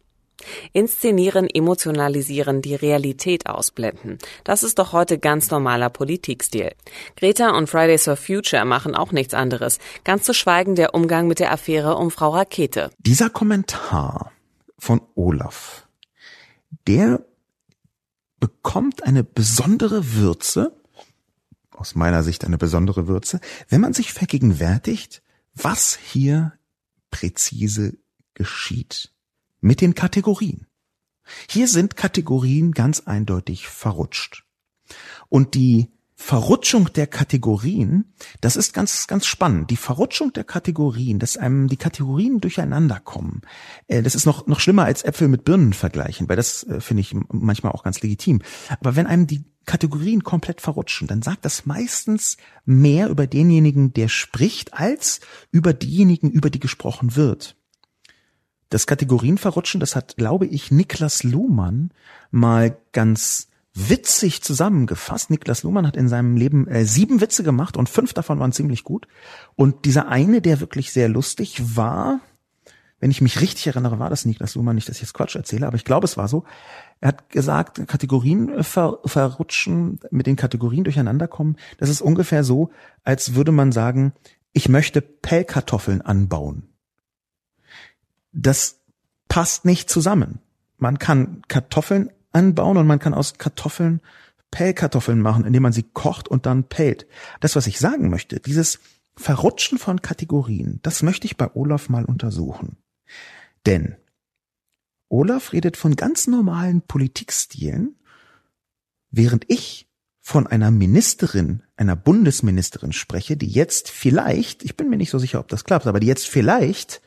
[0.73, 4.19] Inszenieren, emotionalisieren, die Realität ausblenden.
[4.45, 6.73] Das ist doch heute ganz normaler Politikstil.
[7.17, 9.79] Greta und Fridays for Future machen auch nichts anderes.
[10.05, 12.91] Ganz zu schweigen der Umgang mit der Affäre um Frau Rakete.
[12.99, 14.33] Dieser Kommentar
[14.79, 15.87] von Olaf,
[16.87, 17.25] der
[18.39, 20.75] bekommt eine besondere Würze,
[21.73, 25.23] aus meiner Sicht eine besondere Würze, wenn man sich vergegenwärtigt,
[25.55, 26.53] was hier
[27.11, 27.97] präzise
[28.35, 29.13] geschieht
[29.61, 30.67] mit den Kategorien.
[31.49, 34.45] Hier sind Kategorien ganz eindeutig verrutscht.
[35.29, 35.89] Und die
[36.23, 39.71] Verrutschung der Kategorien, das ist ganz, ganz spannend.
[39.71, 43.41] Die Verrutschung der Kategorien, dass einem die Kategorien durcheinander kommen,
[43.87, 47.01] äh, das ist noch, noch schlimmer als Äpfel mit Birnen vergleichen, weil das äh, finde
[47.01, 48.43] ich manchmal auch ganz legitim.
[48.81, 54.09] Aber wenn einem die Kategorien komplett verrutschen, dann sagt das meistens mehr über denjenigen, der
[54.09, 55.21] spricht, als
[55.51, 57.57] über diejenigen, über die gesprochen wird.
[58.71, 61.91] Das Kategorienverrutschen, das hat, glaube ich, Niklas Luhmann
[62.31, 65.29] mal ganz witzig zusammengefasst.
[65.29, 68.85] Niklas Luhmann hat in seinem Leben äh, sieben Witze gemacht und fünf davon waren ziemlich
[68.85, 69.09] gut.
[69.57, 72.21] Und dieser eine, der wirklich sehr lustig war,
[73.01, 75.67] wenn ich mich richtig erinnere, war das Niklas Luhmann, nicht, dass ich jetzt Quatsch erzähle,
[75.67, 76.45] aber ich glaube, es war so.
[77.01, 81.57] Er hat gesagt, Kategorien ver verrutschen, mit den Kategorien durcheinander kommen.
[81.79, 82.71] Das ist ungefähr so,
[83.03, 84.13] als würde man sagen,
[84.53, 86.70] ich möchte Pellkartoffeln anbauen
[88.33, 88.81] das
[89.29, 90.41] passt nicht zusammen.
[90.77, 94.01] Man kann Kartoffeln anbauen und man kann aus Kartoffeln
[94.51, 97.07] Pellkartoffeln machen, indem man sie kocht und dann pellt.
[97.41, 98.81] Das, was ich sagen möchte, dieses
[99.17, 102.77] Verrutschen von Kategorien, das möchte ich bei Olaf mal untersuchen.
[103.67, 103.97] Denn
[105.09, 107.97] Olaf redet von ganz normalen Politikstilen,
[109.11, 109.89] während ich
[110.21, 115.41] von einer Ministerin, einer Bundesministerin spreche, die jetzt vielleicht, ich bin mir nicht so sicher,
[115.41, 117.03] ob das klappt, aber die jetzt vielleicht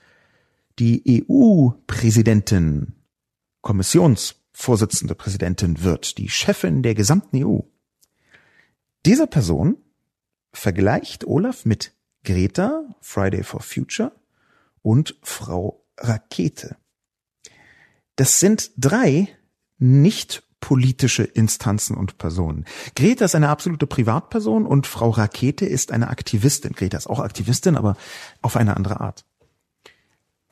[0.79, 2.93] die EU-Präsidentin,
[3.61, 7.59] Kommissionsvorsitzende Präsidentin wird, die Chefin der gesamten EU.
[9.05, 9.77] Diese Person
[10.53, 14.13] vergleicht Olaf mit Greta, Friday for Future
[14.81, 16.77] und Frau Rakete.
[18.15, 19.27] Das sind drei
[19.77, 22.63] nicht politische Instanzen und Personen.
[22.95, 26.71] Greta ist eine absolute Privatperson und Frau Rakete ist eine Aktivistin.
[26.71, 27.97] Greta ist auch Aktivistin, aber
[28.41, 29.25] auf eine andere Art.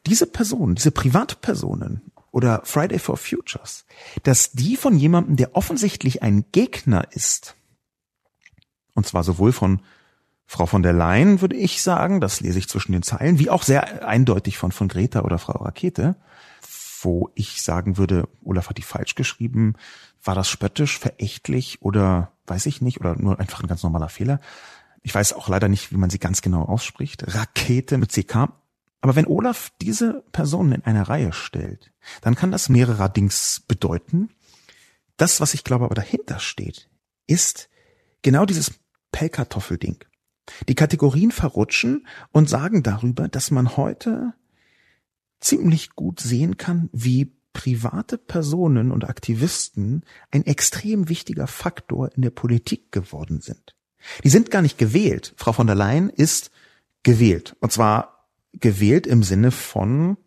[0.06, 3.86] Diese Personen, diese Privatpersonen oder Friday for Futures,
[4.24, 7.56] dass die von jemandem, der offensichtlich ein Gegner ist,
[8.94, 9.82] und zwar sowohl von
[10.46, 13.64] Frau von der Leyen, würde ich sagen, das lese ich zwischen den Zeilen, wie auch
[13.64, 16.18] sehr eindeutig von, von Greta oder Frau Rakete,
[17.02, 19.76] wo ich sagen würde, Olaf hat die falsch geschrieben,
[20.24, 24.40] war das spöttisch, verächtlich oder weiß ich nicht, oder nur einfach ein ganz normaler Fehler.
[25.04, 27.34] Ich weiß auch leider nicht, wie man sie ganz genau ausspricht.
[27.34, 28.50] Rakete mit CK.
[29.02, 34.30] Aber wenn Olaf diese Personen in eine Reihe stellt, dann kann das mehrerer Dings bedeuten.
[35.18, 36.90] Das, was ich glaube aber dahinter steht,
[37.28, 37.70] ist
[38.22, 38.80] genau dieses
[39.12, 39.98] Pellkartoffelding.
[40.68, 44.34] Die Kategorien verrutschen und sagen darüber, dass man heute
[45.40, 52.30] ziemlich gut sehen kann, wie private Personen und Aktivisten ein extrem wichtiger Faktor in der
[52.30, 53.76] Politik geworden sind.
[54.24, 55.34] Die sind gar nicht gewählt.
[55.38, 56.52] Frau von der Leyen ist
[57.04, 57.56] gewählt.
[57.60, 58.21] Und zwar
[58.54, 60.18] gewählt im Sinne von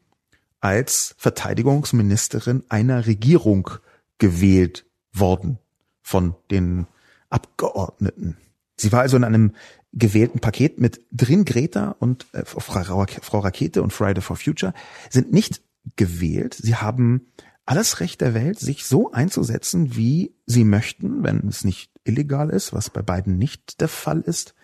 [0.60, 3.70] als Verteidigungsministerin einer Regierung
[4.18, 5.58] gewählt worden
[6.02, 6.87] von den
[7.28, 8.37] Abgeordneten.
[8.76, 9.52] Sie war also in einem
[9.92, 12.60] gewählten Paket mit drin Greta und äh, Frau,
[13.06, 14.74] Frau Rakete und Friday for Future
[15.10, 15.62] sind nicht
[15.96, 16.54] gewählt.
[16.54, 17.26] Sie haben
[17.66, 22.72] alles Recht der Welt, sich so einzusetzen, wie sie möchten, wenn es nicht illegal ist,
[22.72, 24.54] was bei beiden nicht der Fall ist.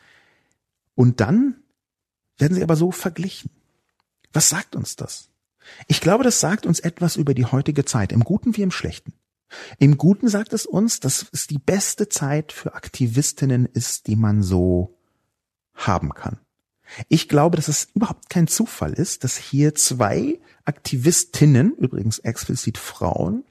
[0.95, 1.60] Und dann
[2.41, 3.51] werden sie aber so verglichen.
[4.33, 5.31] Was sagt uns das?
[5.87, 9.13] Ich glaube, das sagt uns etwas über die heutige Zeit, im Guten wie im Schlechten.
[9.79, 14.43] Im Guten sagt es uns, dass es die beste Zeit für Aktivistinnen ist, die man
[14.43, 14.97] so
[15.75, 16.39] haben kann.
[17.09, 23.45] Ich glaube, dass es überhaupt kein Zufall ist, dass hier zwei Aktivistinnen, übrigens explizit Frauen,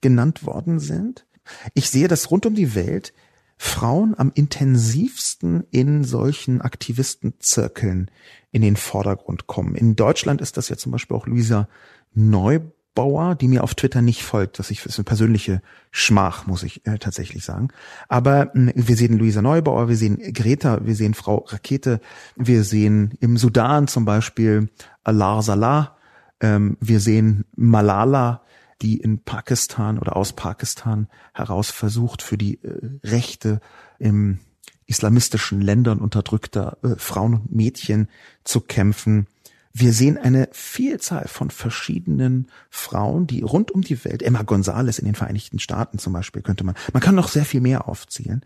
[0.00, 1.26] genannt worden sind.
[1.74, 3.12] Ich sehe, dass rund um die Welt
[3.56, 8.10] Frauen am intensivsten in solchen Aktivistenzirkeln
[8.52, 9.74] in den Vordergrund kommen.
[9.74, 11.68] In Deutschland ist das ja zum Beispiel auch Luisa
[12.14, 16.84] Neubauer Bauer, die mir auf Twitter nicht folgt, ich für eine persönliche Schmach, muss ich
[16.84, 17.68] äh, tatsächlich sagen.
[18.08, 22.00] Aber äh, wir sehen Luisa Neubauer, wir sehen Greta, wir sehen Frau Rakete,
[22.34, 24.70] wir sehen im Sudan zum Beispiel
[25.04, 25.96] Allah Salah,
[26.40, 28.42] ähm, wir sehen Malala,
[28.82, 33.60] die in Pakistan oder aus Pakistan heraus versucht, für die äh, Rechte
[33.98, 34.38] im
[34.86, 38.08] islamistischen Ländern unterdrückter äh, Frauen und Mädchen
[38.44, 39.26] zu kämpfen.
[39.72, 45.04] Wir sehen eine Vielzahl von verschiedenen Frauen, die rund um die Welt, Emma Gonzalez in
[45.04, 48.44] den Vereinigten Staaten zum Beispiel könnte man, man kann noch sehr viel mehr aufzählen.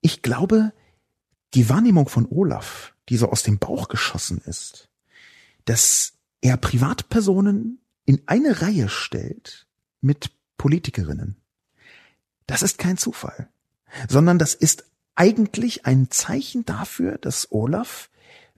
[0.00, 0.72] Ich glaube,
[1.54, 4.88] die Wahrnehmung von Olaf, die so aus dem Bauch geschossen ist,
[5.64, 9.66] dass er Privatpersonen in eine Reihe stellt
[10.00, 11.36] mit Politikerinnen,
[12.46, 13.50] das ist kein Zufall,
[14.08, 18.08] sondern das ist eigentlich ein Zeichen dafür, dass Olaf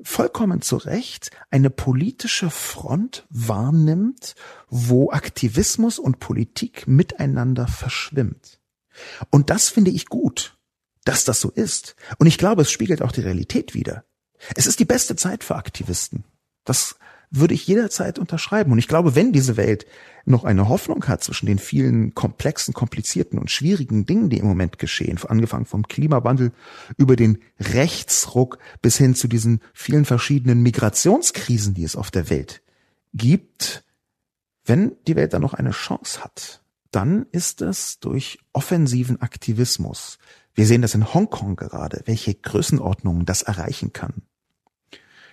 [0.00, 4.36] vollkommen zu Recht eine politische Front wahrnimmt,
[4.68, 8.60] wo Aktivismus und Politik miteinander verschwimmt.
[9.30, 10.56] Und das finde ich gut,
[11.04, 11.96] dass das so ist.
[12.18, 14.04] Und ich glaube, es spiegelt auch die Realität wider.
[14.54, 16.22] Es ist die beste Zeit für Aktivisten.
[16.64, 16.94] Das
[17.30, 18.72] würde ich jederzeit unterschreiben.
[18.72, 19.86] Und ich glaube, wenn diese Welt
[20.24, 24.78] noch eine Hoffnung hat zwischen den vielen komplexen, komplizierten und schwierigen Dingen, die im Moment
[24.78, 26.52] geschehen, angefangen vom Klimawandel
[26.96, 32.62] über den Rechtsruck bis hin zu diesen vielen verschiedenen Migrationskrisen, die es auf der Welt
[33.14, 33.84] gibt,
[34.64, 40.18] wenn die Welt da noch eine Chance hat, dann ist es durch offensiven Aktivismus.
[40.54, 44.22] Wir sehen das in Hongkong gerade, welche Größenordnungen das erreichen kann.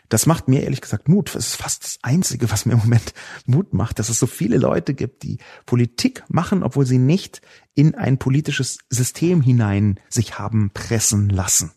[0.10, 1.36] Das macht mir ehrlich gesagt Mut.
[1.36, 3.14] Das ist fast das Einzige, was mir im Moment
[3.46, 7.42] Mut macht, dass es so viele Leute gibt, die Politik machen, obwohl sie nicht
[7.74, 11.72] in ein politisches System hinein sich haben pressen lassen.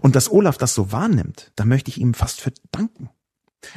[0.00, 3.10] Und dass Olaf das so wahrnimmt, da möchte ich ihm fast für danken.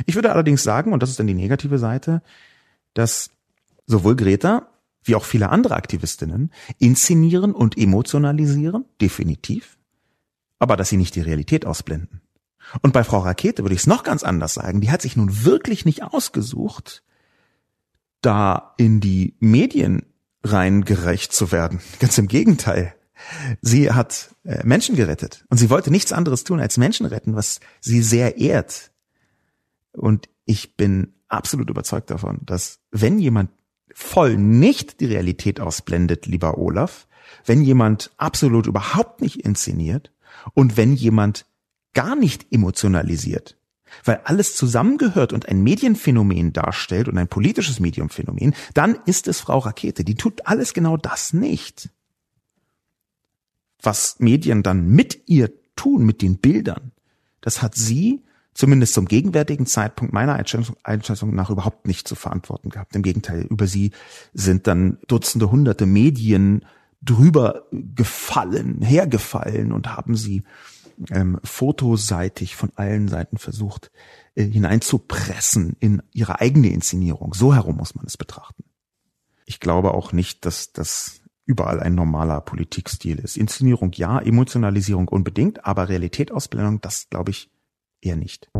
[0.05, 2.21] Ich würde allerdings sagen, und das ist dann die negative Seite,
[2.93, 3.31] dass
[3.85, 4.69] sowohl Greta
[5.03, 9.77] wie auch viele andere Aktivistinnen inszenieren und emotionalisieren, definitiv,
[10.60, 12.21] aber dass sie nicht die Realität ausblenden.
[12.81, 14.81] Und bei Frau Rakete würde ich es noch ganz anders sagen.
[14.81, 17.03] Die hat sich nun wirklich nicht ausgesucht,
[18.21, 20.05] da in die Medien
[20.43, 21.81] reingerecht zu werden.
[21.99, 22.95] Ganz im Gegenteil.
[23.62, 27.60] Sie hat äh, Menschen gerettet und sie wollte nichts anderes tun als Menschen retten, was
[27.81, 28.91] sie sehr ehrt.
[29.91, 33.51] Und ich bin absolut überzeugt davon, dass wenn jemand
[33.93, 37.07] voll nicht die Realität ausblendet, lieber Olaf,
[37.45, 40.13] wenn jemand absolut überhaupt nicht inszeniert
[40.53, 41.45] und wenn jemand
[41.94, 43.58] gar nicht emotionalisiert,
[44.04, 49.60] weil alles zusammengehört und ein Medienphänomen darstellt und ein politisches Mediumphänomen, dann ist es Frau
[49.60, 50.04] Rakete.
[50.04, 51.90] Die tut alles genau das nicht.
[53.81, 56.92] Was Medien dann mit ihr tun, mit den Bildern,
[57.42, 58.23] das hat sie
[58.54, 62.94] zumindest zum gegenwärtigen Zeitpunkt meiner Einschätzung, Einschätzung nach überhaupt nicht zu verantworten gehabt.
[62.94, 63.92] Im Gegenteil, über sie
[64.33, 66.65] sind dann Dutzende, Hunderte Medien
[67.02, 70.44] drüber gefallen, hergefallen und haben sie
[71.10, 73.91] ähm, fotoseitig von allen Seiten versucht
[74.35, 77.33] äh, hineinzupressen in ihre eigene Inszenierung.
[77.33, 78.63] So herum muss man es betrachten.
[79.45, 83.35] Ich glaube auch nicht, dass das überall ein normaler Politikstil ist.
[83.35, 87.50] Inszenierung ja, Emotionalisierung unbedingt, aber Realitätausblendung, das glaube ich
[88.02, 88.52] eher nicht.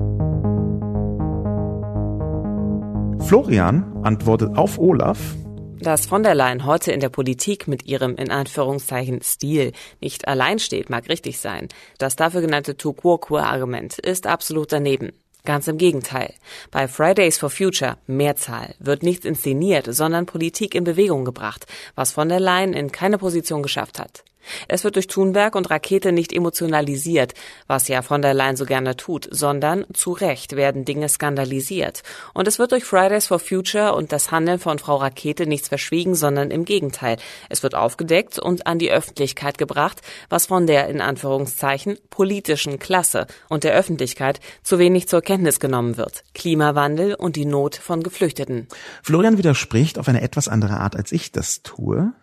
[3.22, 5.36] Florian antwortet auf Olaf,
[5.80, 9.72] dass von der Leyen heute in der Politik mit ihrem in Anführungszeichen Stil
[10.02, 11.70] nicht allein steht, mag richtig sein.
[11.98, 15.14] Das dafür genannte To-Quo-Quo-Argument ist absolut daneben.
[15.46, 16.34] Ganz im Gegenteil.
[16.70, 21.66] Bei Fridays for Future, Mehrzahl, wird nichts inszeniert, sondern Politik in Bewegung gebracht,
[21.96, 24.24] was von der Leyen in keine Position geschafft hat.
[24.68, 27.34] Es wird durch Thunberg und Rakete nicht emotionalisiert,
[27.68, 32.04] was ja von der Leyen so gerne tut, sondern zu Recht werden Dinge skandalisiert.
[32.34, 36.16] Und es wird durch Fridays for Future und das Handeln von Frau Rakete nichts verschwiegen,
[36.16, 37.18] sondern im Gegenteil.
[37.50, 43.28] Es wird aufgedeckt und an die Öffentlichkeit gebracht, was von der in Anführungszeichen politischen Klasse
[43.50, 46.24] und der Öffentlichkeit zu wenig zur Kenntnis genommen wird.
[46.34, 48.68] Klimawandel und die Not von Geflüchteten.
[49.04, 52.14] Florian widerspricht auf eine etwas andere Art, als ich das tue.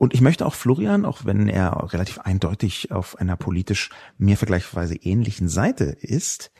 [0.00, 4.94] Und ich möchte auch Florian, auch wenn er relativ eindeutig auf einer politisch mir vergleichsweise
[4.94, 6.50] ähnlichen Seite ist,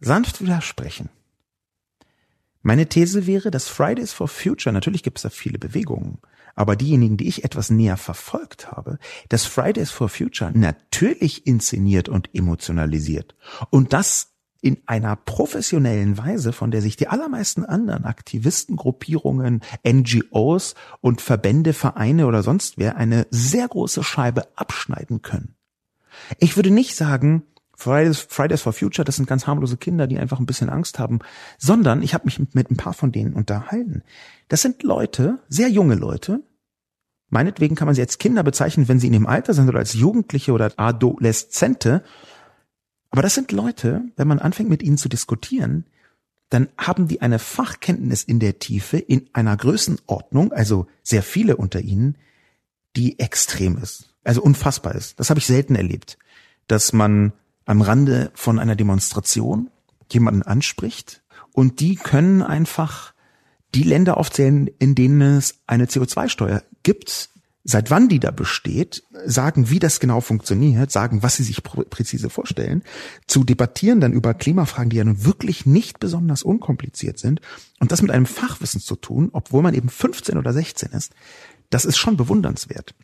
[0.00, 1.08] sanft widersprechen.
[2.60, 6.18] Meine These wäre, dass Fridays for Future, natürlich gibt es da viele Bewegungen,
[6.54, 8.98] aber diejenigen, die ich etwas näher verfolgt habe,
[9.30, 13.34] dass Fridays for Future natürlich inszeniert und emotionalisiert.
[13.70, 14.29] Und das
[14.62, 22.26] in einer professionellen Weise, von der sich die allermeisten anderen Aktivistengruppierungen, NGOs und Verbände, Vereine
[22.26, 25.54] oder sonst wer eine sehr große Scheibe abschneiden können.
[26.38, 27.44] Ich würde nicht sagen,
[27.80, 31.20] Fridays, Fridays for Future, das sind ganz harmlose Kinder, die einfach ein bisschen Angst haben,
[31.56, 34.02] sondern ich habe mich mit ein paar von denen unterhalten.
[34.48, 36.42] Das sind Leute, sehr junge Leute,
[37.30, 39.94] meinetwegen kann man sie als Kinder bezeichnen, wenn sie in dem Alter sind oder als
[39.94, 42.04] Jugendliche oder Adoleszente,
[43.10, 45.84] aber das sind Leute, wenn man anfängt mit ihnen zu diskutieren,
[46.48, 51.80] dann haben die eine Fachkenntnis in der Tiefe in einer Größenordnung, also sehr viele unter
[51.80, 52.18] ihnen,
[52.96, 55.18] die extrem ist, also unfassbar ist.
[55.20, 56.18] Das habe ich selten erlebt,
[56.66, 57.32] dass man
[57.66, 59.70] am Rande von einer Demonstration
[60.10, 63.14] jemanden anspricht und die können einfach
[63.74, 67.30] die Länder aufzählen, in denen es eine CO2-Steuer gibt,
[67.64, 72.30] seit wann die da besteht, sagen, wie das genau funktioniert, sagen, was sie sich präzise
[72.30, 72.82] vorstellen,
[73.26, 77.40] zu debattieren dann über Klimafragen, die ja nun wirklich nicht besonders unkompliziert sind
[77.78, 81.12] und das mit einem Fachwissen zu tun, obwohl man eben 15 oder 16 ist,
[81.68, 82.94] das ist schon bewundernswert.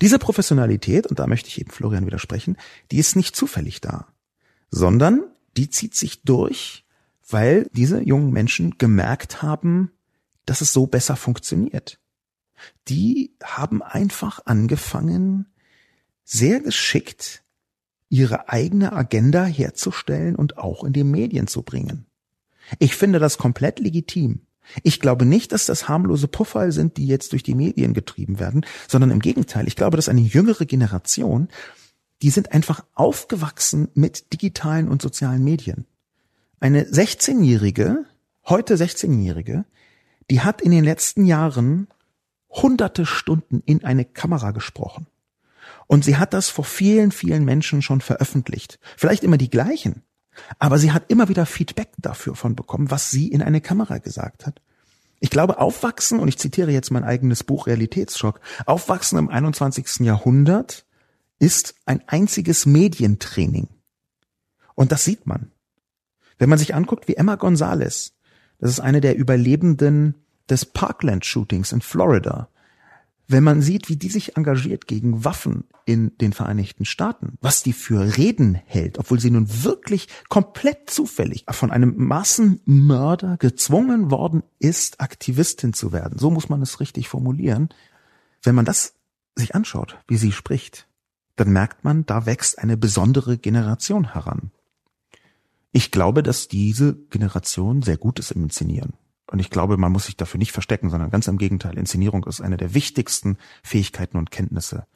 [0.00, 2.56] Diese Professionalität, und da möchte ich eben Florian widersprechen,
[2.90, 4.06] die ist nicht zufällig da,
[4.70, 5.24] sondern
[5.56, 6.84] die zieht sich durch,
[7.28, 9.90] weil diese jungen Menschen gemerkt haben,
[10.44, 11.98] dass es so besser funktioniert
[12.88, 15.46] die haben einfach angefangen,
[16.24, 17.42] sehr geschickt
[18.08, 22.06] ihre eigene Agenda herzustellen und auch in die Medien zu bringen.
[22.78, 24.40] Ich finde das komplett legitim.
[24.82, 28.66] Ich glaube nicht, dass das harmlose Puffall sind, die jetzt durch die Medien getrieben werden,
[28.88, 29.68] sondern im Gegenteil.
[29.68, 31.48] Ich glaube, dass eine jüngere Generation,
[32.22, 35.86] die sind einfach aufgewachsen mit digitalen und sozialen Medien.
[36.58, 38.04] Eine 16-Jährige,
[38.46, 39.64] heute 16-Jährige,
[40.30, 41.86] die hat in den letzten Jahren
[42.62, 45.06] hunderte Stunden in eine Kamera gesprochen.
[45.86, 48.78] Und sie hat das vor vielen, vielen Menschen schon veröffentlicht.
[48.96, 50.02] Vielleicht immer die gleichen.
[50.58, 54.46] Aber sie hat immer wieder Feedback dafür von bekommen, was sie in eine Kamera gesagt
[54.46, 54.60] hat.
[55.18, 60.00] Ich glaube, aufwachsen, und ich zitiere jetzt mein eigenes Buch Realitätsschock, aufwachsen im 21.
[60.00, 60.84] Jahrhundert
[61.38, 63.68] ist ein einziges Medientraining.
[64.74, 65.52] Und das sieht man.
[66.38, 68.12] Wenn man sich anguckt, wie Emma Gonzalez,
[68.58, 72.48] das ist eine der Überlebenden des Parkland-Shootings in Florida,
[73.28, 77.72] wenn man sieht, wie die sich engagiert gegen Waffen in den Vereinigten Staaten, was die
[77.72, 85.00] für Reden hält, obwohl sie nun wirklich komplett zufällig von einem Massenmörder gezwungen worden ist,
[85.00, 86.18] Aktivistin zu werden.
[86.18, 87.68] So muss man es richtig formulieren.
[88.42, 88.94] Wenn man das
[89.34, 90.86] sich anschaut, wie sie spricht,
[91.34, 94.52] dann merkt man, da wächst eine besondere Generation heran.
[95.72, 98.94] Ich glaube, dass diese Generation sehr gut ist im Inszenieren.
[99.28, 101.76] Und ich glaube, man muss sich dafür nicht verstecken, sondern ganz im Gegenteil.
[101.78, 104.86] Inszenierung ist eine der wichtigsten Fähigkeiten und Kenntnisse,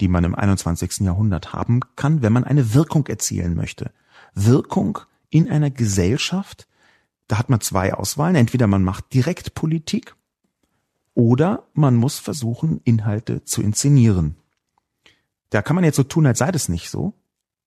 [0.00, 1.00] die man im 21.
[1.00, 3.92] Jahrhundert haben kann, wenn man eine Wirkung erzielen möchte.
[4.34, 6.68] Wirkung in einer Gesellschaft,
[7.26, 8.36] da hat man zwei Auswahlen.
[8.36, 10.14] Entweder man macht direkt Politik
[11.14, 14.36] oder man muss versuchen, Inhalte zu inszenieren.
[15.50, 17.12] Da kann man jetzt so tun, als sei das nicht so,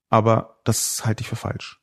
[0.10, 1.83] aber das halte ich für falsch.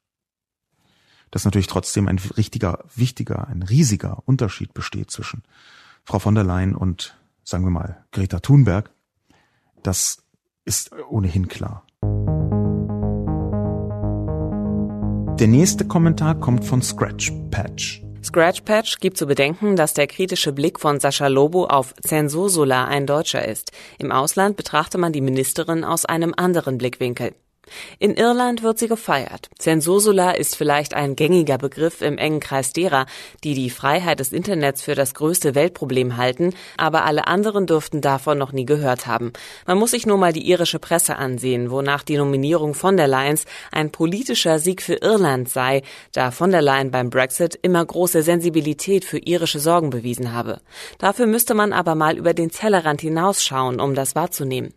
[1.30, 5.42] Dass natürlich trotzdem ein richtiger, wichtiger, ein riesiger Unterschied besteht zwischen
[6.04, 8.90] Frau von der Leyen und, sagen wir mal, Greta Thunberg,
[9.82, 10.24] das
[10.64, 11.84] ist ohnehin klar.
[15.38, 18.02] Der nächste Kommentar kommt von Scratch Patch.
[18.22, 23.06] Scratch Patch gibt zu bedenken, dass der kritische Blick von Sascha Lobo auf Zensursula ein
[23.06, 23.72] deutscher ist.
[23.98, 27.34] Im Ausland betrachte man die Ministerin aus einem anderen Blickwinkel.
[27.98, 29.48] In Irland wird sie gefeiert.
[29.58, 33.06] Zensursula ist vielleicht ein gängiger Begriff im engen Kreis derer,
[33.44, 38.38] die die Freiheit des Internets für das größte Weltproblem halten, aber alle anderen dürften davon
[38.38, 39.32] noch nie gehört haben.
[39.66, 43.30] Man muss sich nur mal die irische Presse ansehen, wonach die Nominierung von der Leyen
[43.70, 49.04] ein politischer Sieg für Irland sei, da von der Leyen beim Brexit immer große Sensibilität
[49.04, 50.60] für irische Sorgen bewiesen habe.
[50.98, 54.74] Dafür müsste man aber mal über den Zellerrand hinausschauen, um das wahrzunehmen.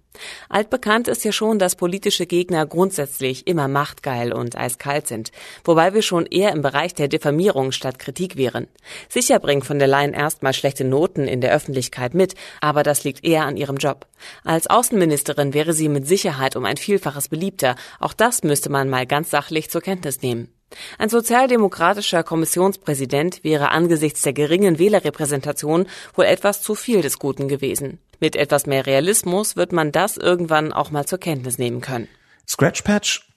[0.50, 5.32] Altbekannt ist ja schon, dass politische Gegner grundsätzlich immer machtgeil und eiskalt sind,
[5.64, 8.68] wobei wir schon eher im Bereich der Diffamierung statt Kritik wären.
[9.10, 13.26] Sicher bringt von der Leyen erstmal schlechte Noten in der Öffentlichkeit mit, aber das liegt
[13.26, 14.08] eher an ihrem Job.
[14.44, 19.06] Als Außenministerin wäre sie mit Sicherheit um ein Vielfaches beliebter, auch das müsste man mal
[19.06, 20.50] ganz sachlich zur Kenntnis nehmen.
[20.98, 28.00] Ein sozialdemokratischer Kommissionspräsident wäre angesichts der geringen Wählerrepräsentation wohl etwas zu viel des Guten gewesen.
[28.24, 32.08] Mit etwas mehr Realismus wird man das irgendwann auch mal zur Kenntnis nehmen können.
[32.48, 33.30] Scratchpatch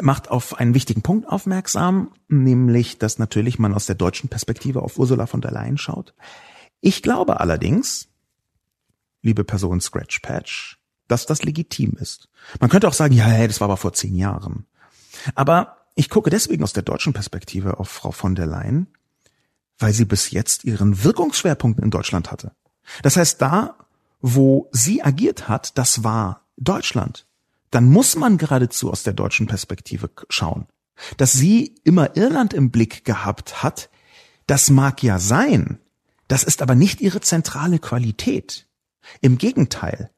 [0.00, 4.98] macht auf einen wichtigen Punkt aufmerksam, nämlich, dass natürlich man aus der deutschen Perspektive auf
[4.98, 6.14] Ursula von der Leyen schaut.
[6.80, 8.08] Ich glaube allerdings,
[9.20, 12.30] liebe Person Scratchpatch, dass das legitim ist.
[12.60, 14.64] Man könnte auch sagen, ja, hey, das war aber vor zehn Jahren.
[15.34, 18.86] Aber ich gucke deswegen aus der deutschen Perspektive auf Frau von der Leyen,
[19.78, 22.52] weil sie bis jetzt ihren Wirkungsschwerpunkt in Deutschland hatte.
[23.02, 23.76] Das heißt, da,
[24.20, 27.26] wo sie agiert hat, das war Deutschland.
[27.70, 30.66] Dann muss man geradezu aus der deutschen Perspektive schauen.
[31.16, 33.90] Dass sie immer Irland im Blick gehabt hat,
[34.46, 35.78] das mag ja sein.
[36.28, 38.66] Das ist aber nicht ihre zentrale Qualität.
[39.20, 40.10] Im Gegenteil.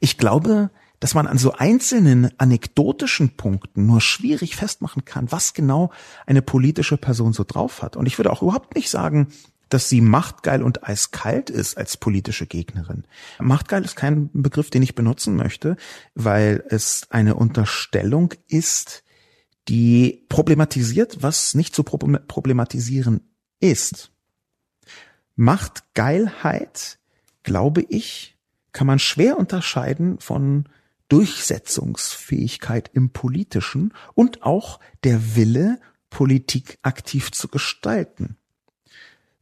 [0.00, 5.90] Ich glaube, dass man an so einzelnen anekdotischen Punkten nur schwierig festmachen kann, was genau
[6.26, 7.96] eine politische Person so drauf hat.
[7.96, 9.28] Und ich würde auch überhaupt nicht sagen,
[9.70, 13.04] dass sie machtgeil und eiskalt ist als politische Gegnerin.
[13.38, 15.76] Machtgeil ist kein Begriff, den ich benutzen möchte,
[16.14, 19.04] weil es eine Unterstellung ist,
[19.68, 23.20] die problematisiert, was nicht zu problematisieren
[23.60, 24.10] ist.
[25.36, 26.98] Machtgeilheit,
[27.42, 28.36] glaube ich,
[28.72, 30.68] kann man schwer unterscheiden von
[31.08, 38.36] Durchsetzungsfähigkeit im Politischen und auch der Wille, Politik aktiv zu gestalten.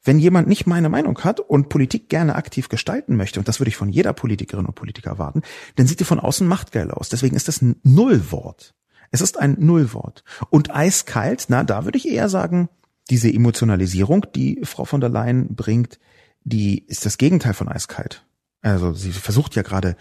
[0.08, 3.68] Wenn jemand nicht meine Meinung hat und Politik gerne aktiv gestalten möchte, und das würde
[3.68, 5.42] ich von jeder Politikerin und Politiker erwarten,
[5.76, 7.10] dann sieht die von außen machtgeil aus.
[7.10, 8.74] Deswegen ist das ein Nullwort.
[9.10, 10.24] Es ist ein Nullwort.
[10.48, 12.70] Und eiskalt, na, da würde ich eher sagen,
[13.10, 15.98] diese Emotionalisierung, die Frau von der Leyen bringt,
[16.42, 18.24] die ist das Gegenteil von eiskalt.
[18.62, 19.94] Also sie versucht ja gerade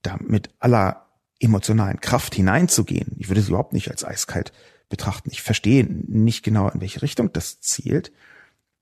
[0.00, 1.04] da mit aller
[1.38, 3.14] emotionalen Kraft hineinzugehen.
[3.18, 4.52] Ich würde es überhaupt nicht als eiskalt
[4.88, 5.28] betrachten.
[5.30, 8.10] Ich verstehe nicht genau, in welche Richtung das zielt.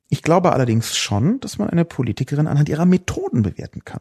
[0.08, 4.00] Ich glaube allerdings schon, dass man eine Politikerin anhand ihrer Methoden bewerten kann.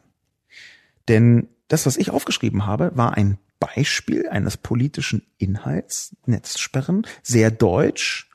[1.08, 8.27] Denn das, was ich aufgeschrieben habe, war ein Beispiel eines politischen Inhalts, Netzsperren, sehr deutsch,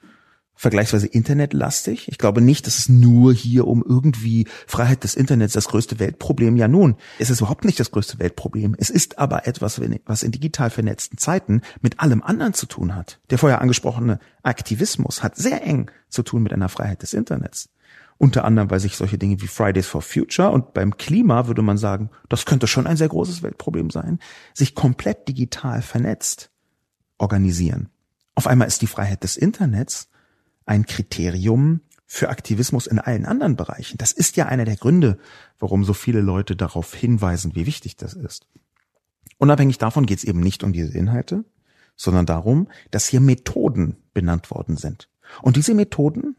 [0.63, 2.07] vergleichsweise internetlastig.
[2.07, 6.55] Ich glaube nicht, dass es nur hier um irgendwie Freiheit des Internets das größte Weltproblem.
[6.55, 8.73] Ja nun, es ist überhaupt nicht das größte Weltproblem.
[8.79, 13.19] Es ist aber etwas, was in digital vernetzten Zeiten mit allem anderen zu tun hat.
[13.29, 17.69] Der vorher angesprochene Aktivismus hat sehr eng zu tun mit einer Freiheit des Internets.
[18.17, 21.77] Unter anderem, weil sich solche Dinge wie Fridays for Future und beim Klima würde man
[21.77, 24.19] sagen, das könnte schon ein sehr großes Weltproblem sein,
[24.53, 26.51] sich komplett digital vernetzt
[27.17, 27.89] organisieren.
[28.35, 30.07] Auf einmal ist die Freiheit des Internets
[30.65, 33.97] ein Kriterium für Aktivismus in allen anderen Bereichen.
[33.97, 35.17] Das ist ja einer der Gründe,
[35.59, 38.47] warum so viele Leute darauf hinweisen, wie wichtig das ist.
[39.37, 41.43] Unabhängig davon geht es eben nicht um diese Inhalte,
[41.95, 45.09] sondern darum, dass hier Methoden benannt worden sind.
[45.41, 46.35] Und diese Methoden,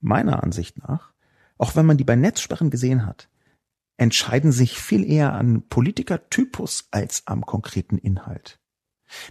[0.00, 1.12] meiner Ansicht nach,
[1.58, 3.28] auch wenn man die bei Netzsperren gesehen hat,
[3.96, 8.60] entscheiden sich viel eher an Politikertypus als am konkreten Inhalt.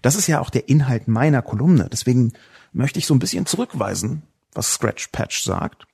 [0.01, 1.87] Das ist ja auch der Inhalt meiner Kolumne.
[1.91, 2.33] Deswegen
[2.73, 4.23] möchte ich so ein bisschen zurückweisen
[4.57, 5.87] was Scratch Patch sagt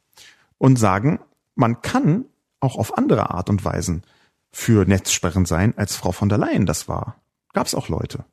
[0.58, 1.20] und sagen,
[1.56, 2.26] man kann
[2.60, 4.04] auch auf andere Art und Weisen
[4.52, 7.22] für Netzsperren sein, als Frau von der Leyen das war.
[7.54, 8.26] Gab es auch Leute.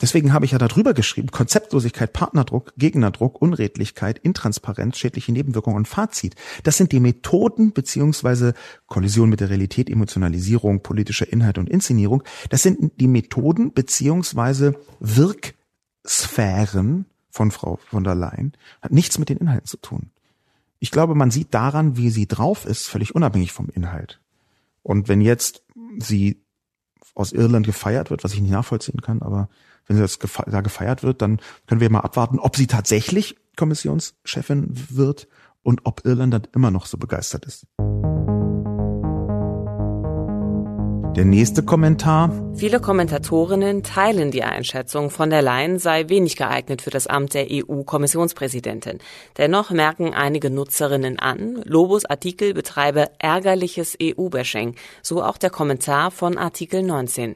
[0.00, 6.34] Deswegen habe ich ja darüber geschrieben, Konzeptlosigkeit, Partnerdruck, Gegnerdruck, Unredlichkeit, Intransparenz, schädliche Nebenwirkungen und Fazit.
[6.62, 8.54] Das sind die Methoden beziehungsweise
[8.86, 12.22] Kollision mit der Realität, Emotionalisierung, politischer Inhalt und Inszenierung.
[12.48, 18.52] Das sind die Methoden beziehungsweise Wirksphären von Frau von der Leyen.
[18.80, 20.10] Hat nichts mit den Inhalten zu tun.
[20.78, 24.20] Ich glaube, man sieht daran, wie sie drauf ist, völlig unabhängig vom Inhalt.
[24.82, 25.64] Und wenn jetzt
[25.98, 26.44] sie
[27.14, 29.48] aus Irland gefeiert wird, was ich nicht nachvollziehen kann, aber
[29.86, 34.68] wenn sie das da gefeiert wird, dann können wir mal abwarten, ob sie tatsächlich Kommissionschefin
[34.90, 35.28] wird
[35.62, 37.66] und ob Irland dann immer noch so begeistert ist.
[41.16, 42.30] Der nächste Kommentar.
[42.54, 47.48] Viele Kommentatorinnen teilen die Einschätzung, von der Leyen sei wenig geeignet für das Amt der
[47.50, 48.98] EU-Kommissionspräsidentin.
[49.36, 56.38] Dennoch merken einige Nutzerinnen an, Lobos Artikel betreibe ärgerliches EU-Bashing, so auch der Kommentar von
[56.38, 57.34] Artikel 19.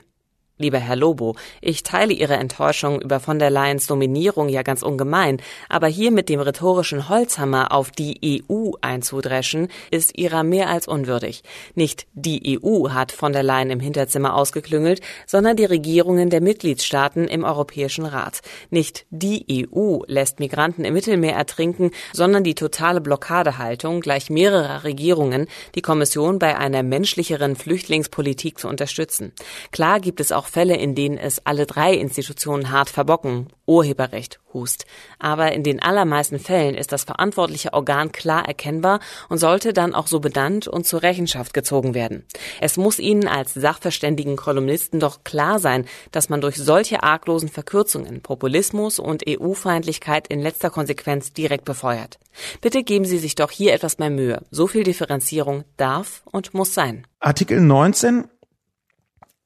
[0.59, 5.37] Lieber Herr Lobo, ich teile Ihre Enttäuschung über von der Leyens Nominierung ja ganz ungemein,
[5.69, 11.43] aber hier mit dem rhetorischen Holzhammer auf die EU einzudreschen, ist Ihrer mehr als unwürdig.
[11.75, 17.29] Nicht die EU hat von der Leyen im Hinterzimmer ausgeklüngelt, sondern die Regierungen der Mitgliedstaaten
[17.29, 18.41] im Europäischen Rat.
[18.71, 25.49] Nicht die EU lässt Migranten im Mittelmeer ertrinken, sondern die totale Blockadehaltung gleich mehrerer Regierungen,
[25.75, 29.33] die Kommission bei einer menschlicheren Flüchtlingspolitik zu unterstützen.
[29.71, 33.49] Klar gibt es auch auch Fälle, in denen es alle drei Institutionen hart verbocken.
[33.67, 34.87] Urheberrecht, Hust.
[35.19, 40.07] Aber in den allermeisten Fällen ist das verantwortliche Organ klar erkennbar und sollte dann auch
[40.07, 42.25] so benannt und zur Rechenschaft gezogen werden.
[42.61, 48.23] Es muss Ihnen als sachverständigen Kolumnisten doch klar sein, dass man durch solche arglosen Verkürzungen
[48.23, 52.19] Populismus und EU-Feindlichkeit in letzter Konsequenz direkt befeuert.
[52.61, 54.43] Bitte geben Sie sich doch hier etwas mehr Mühe.
[54.51, 57.07] So viel Differenzierung darf und muss sein.
[57.19, 58.29] Artikel 19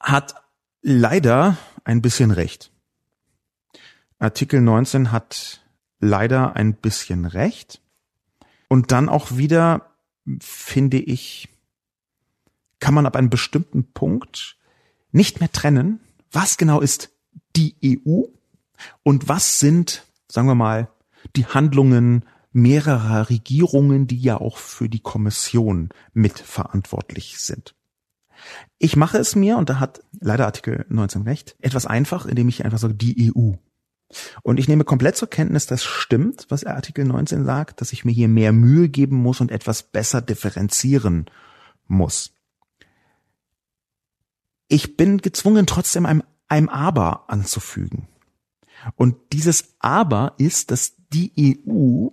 [0.00, 0.34] hat
[0.82, 2.70] leider ein bisschen recht.
[4.18, 5.60] Artikel 19 hat
[5.98, 7.80] leider ein bisschen recht.
[8.68, 9.90] Und dann auch wieder,
[10.40, 11.48] finde ich,
[12.78, 14.56] kann man ab einem bestimmten Punkt
[15.12, 16.00] nicht mehr trennen,
[16.30, 17.10] was genau ist
[17.56, 17.74] die
[18.06, 18.22] EU
[19.02, 20.88] und was sind, sagen wir mal,
[21.36, 27.74] die Handlungen mehrerer Regierungen, die ja auch für die Kommission mitverantwortlich sind.
[28.78, 32.64] Ich mache es mir, und da hat leider Artikel 19 recht, etwas einfach, indem ich
[32.64, 33.52] einfach sage, die EU.
[34.42, 38.12] Und ich nehme komplett zur Kenntnis, das stimmt, was Artikel 19 sagt, dass ich mir
[38.12, 41.26] hier mehr Mühe geben muss und etwas besser differenzieren
[41.86, 42.32] muss.
[44.68, 48.08] Ich bin gezwungen, trotzdem einem, einem Aber anzufügen.
[48.94, 52.08] Und dieses Aber ist, dass die EU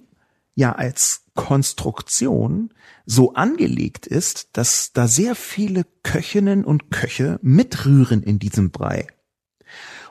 [0.55, 2.73] ja als Konstruktion
[3.05, 9.07] so angelegt ist, dass da sehr viele Köchinnen und Köche mitrühren in diesem Brei.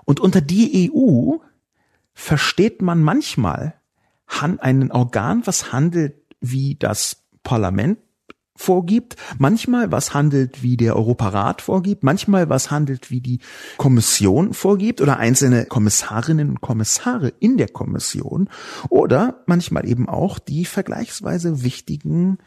[0.07, 1.37] Und unter die EU
[2.15, 3.75] versteht man manchmal
[4.27, 7.99] ein Organ, was handelt wie das Parlament
[8.57, 13.41] vorgibt, manchmal was handelt, wie der Europarat vorgibt, manchmal was handelt, wie die
[13.77, 18.49] Kommission vorgibt oder einzelne Kommissarinnen und Kommissare in der Kommission
[18.89, 22.39] oder manchmal eben auch die vergleichsweise wichtigen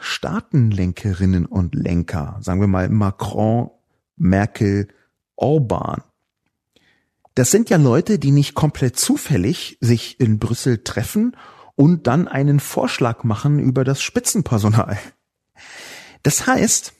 [0.00, 3.70] Staatenlenkerinnen und Lenker, sagen wir mal Macron,
[4.16, 4.88] Merkel,
[5.36, 6.02] Orban.
[7.34, 11.36] Das sind ja Leute, die nicht komplett zufällig sich in Brüssel treffen
[11.76, 14.98] und dann einen Vorschlag machen über das Spitzenpersonal.
[16.22, 16.92] Das heißt,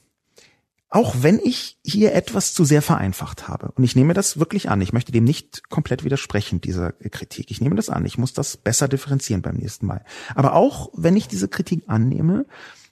[0.91, 4.81] auch wenn ich hier etwas zu sehr vereinfacht habe, und ich nehme das wirklich an,
[4.81, 7.51] ich möchte dem nicht komplett widersprechen, dieser Kritik.
[7.51, 10.05] Ich nehme das an, ich muss das besser differenzieren beim nächsten Mal.
[10.35, 12.47] Aber auch wenn ich diese Kritik annehme,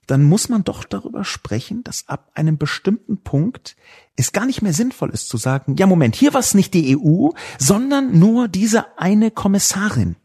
[0.07, 3.77] dann muss man doch darüber sprechen, dass ab einem bestimmten Punkt
[4.15, 6.97] es gar nicht mehr sinnvoll ist zu sagen, ja Moment, hier war es nicht die
[6.97, 10.17] EU, sondern nur diese eine Kommissarin.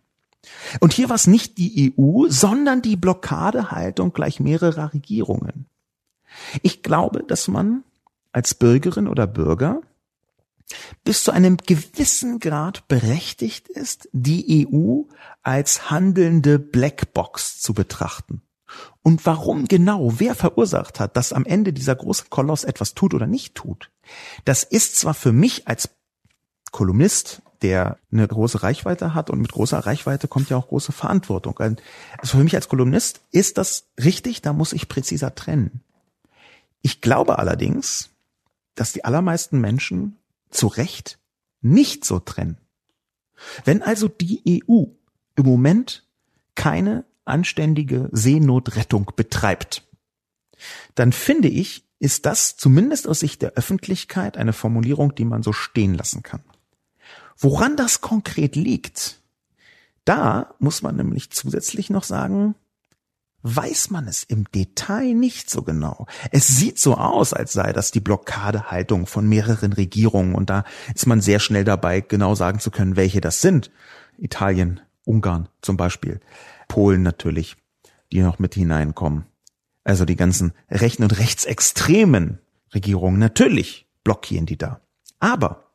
[0.79, 5.65] Und hier war es nicht die EU, sondern die Blockadehaltung gleich mehrerer Regierungen.
[6.61, 7.83] Ich glaube, dass man
[8.31, 9.81] als Bürgerin oder Bürger
[11.03, 15.01] bis zu einem gewissen Grad berechtigt ist, die EU
[15.43, 18.41] als handelnde Blackbox zu betrachten.
[19.01, 23.27] Und warum genau, wer verursacht hat, dass am Ende dieser große Koloss etwas tut oder
[23.27, 23.91] nicht tut,
[24.45, 25.89] das ist zwar für mich als
[26.71, 31.59] Kolumnist, der eine große Reichweite hat und mit großer Reichweite kommt ja auch große Verantwortung.
[31.59, 35.81] Also für mich als Kolumnist ist das richtig, da muss ich präziser trennen.
[36.81, 38.09] Ich glaube allerdings,
[38.75, 40.17] dass die allermeisten Menschen
[40.49, 41.19] zu Recht
[41.61, 42.57] nicht so trennen.
[43.65, 44.85] Wenn also die EU
[45.35, 46.05] im Moment
[46.55, 49.87] keine anständige Seenotrettung betreibt,
[50.95, 55.53] dann finde ich, ist das zumindest aus Sicht der Öffentlichkeit eine Formulierung, die man so
[55.53, 56.43] stehen lassen kann.
[57.41, 59.19] Woran das konkret liegt,
[60.05, 62.53] da muss man nämlich zusätzlich noch sagen,
[63.41, 66.05] weiß man es im Detail nicht so genau.
[66.29, 71.07] Es sieht so aus, als sei das die Blockadehaltung von mehreren Regierungen und da ist
[71.07, 73.71] man sehr schnell dabei, genau sagen zu können, welche das sind.
[74.19, 76.19] Italien, Ungarn zum Beispiel,
[76.67, 77.57] Polen natürlich,
[78.11, 79.25] die noch mit hineinkommen.
[79.83, 82.37] Also die ganzen rechten und rechtsextremen
[82.71, 84.81] Regierungen, natürlich blockieren die da.
[85.19, 85.70] Aber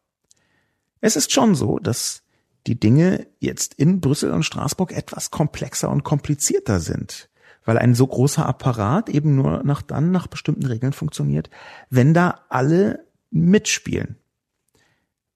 [1.01, 2.23] es ist schon so, dass
[2.67, 7.29] die Dinge jetzt in Brüssel und Straßburg etwas komplexer und komplizierter sind
[7.67, 11.51] weil ein so großer Apparat eben nur nach dann nach bestimmten Regeln funktioniert,
[11.91, 14.17] wenn da alle mitspielen.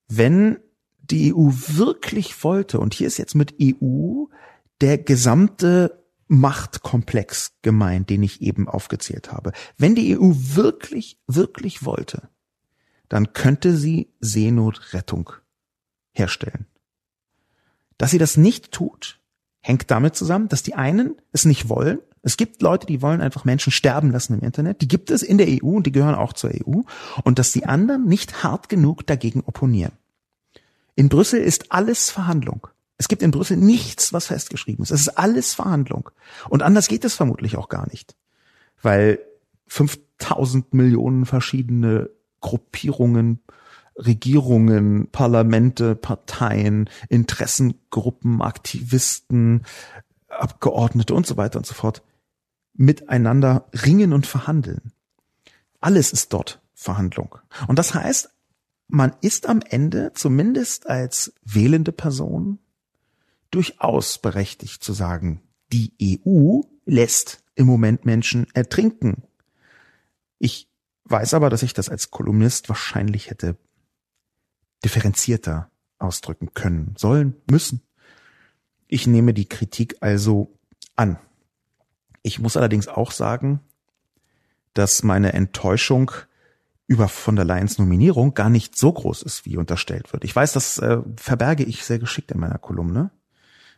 [0.07, 0.57] Wenn
[1.01, 4.25] die EU wirklich wollte, und hier ist jetzt mit EU
[4.79, 9.51] der gesamte Machtkomplex gemeint, den ich eben aufgezählt habe.
[9.77, 12.29] Wenn die EU wirklich, wirklich wollte,
[13.09, 15.31] dann könnte sie Seenotrettung
[16.13, 16.65] herstellen.
[17.97, 19.19] Dass sie das nicht tut,
[19.61, 23.45] hängt damit zusammen, dass die einen es nicht wollen es gibt Leute, die wollen einfach
[23.45, 24.81] Menschen sterben lassen im Internet.
[24.81, 26.81] Die gibt es in der EU und die gehören auch zur EU.
[27.23, 29.93] Und dass die anderen nicht hart genug dagegen opponieren.
[30.95, 32.67] In Brüssel ist alles Verhandlung.
[32.97, 34.91] Es gibt in Brüssel nichts, was festgeschrieben ist.
[34.91, 36.11] Es ist alles Verhandlung.
[36.49, 38.15] Und anders geht es vermutlich auch gar nicht.
[38.83, 39.19] Weil
[39.67, 43.39] 5000 Millionen verschiedene Gruppierungen,
[43.95, 49.65] Regierungen, Parlamente, Parteien, Interessengruppen, Aktivisten,
[50.27, 52.03] Abgeordnete und so weiter und so fort
[52.73, 54.93] miteinander ringen und verhandeln.
[55.81, 57.35] Alles ist dort Verhandlung.
[57.67, 58.29] Und das heißt,
[58.87, 62.59] man ist am Ende, zumindest als wählende Person,
[63.51, 69.23] durchaus berechtigt zu sagen, die EU lässt im Moment Menschen ertrinken.
[70.39, 70.69] Ich
[71.05, 73.57] weiß aber, dass ich das als Kolumnist wahrscheinlich hätte
[74.83, 75.69] differenzierter
[75.99, 77.81] ausdrücken können, sollen, müssen.
[78.87, 80.57] Ich nehme die Kritik also
[80.95, 81.17] an.
[82.23, 83.61] Ich muss allerdings auch sagen,
[84.73, 86.11] dass meine Enttäuschung
[86.87, 90.25] über von der Leyens Nominierung gar nicht so groß ist, wie unterstellt wird.
[90.25, 93.11] Ich weiß, das äh, verberge ich sehr geschickt in meiner Kolumne.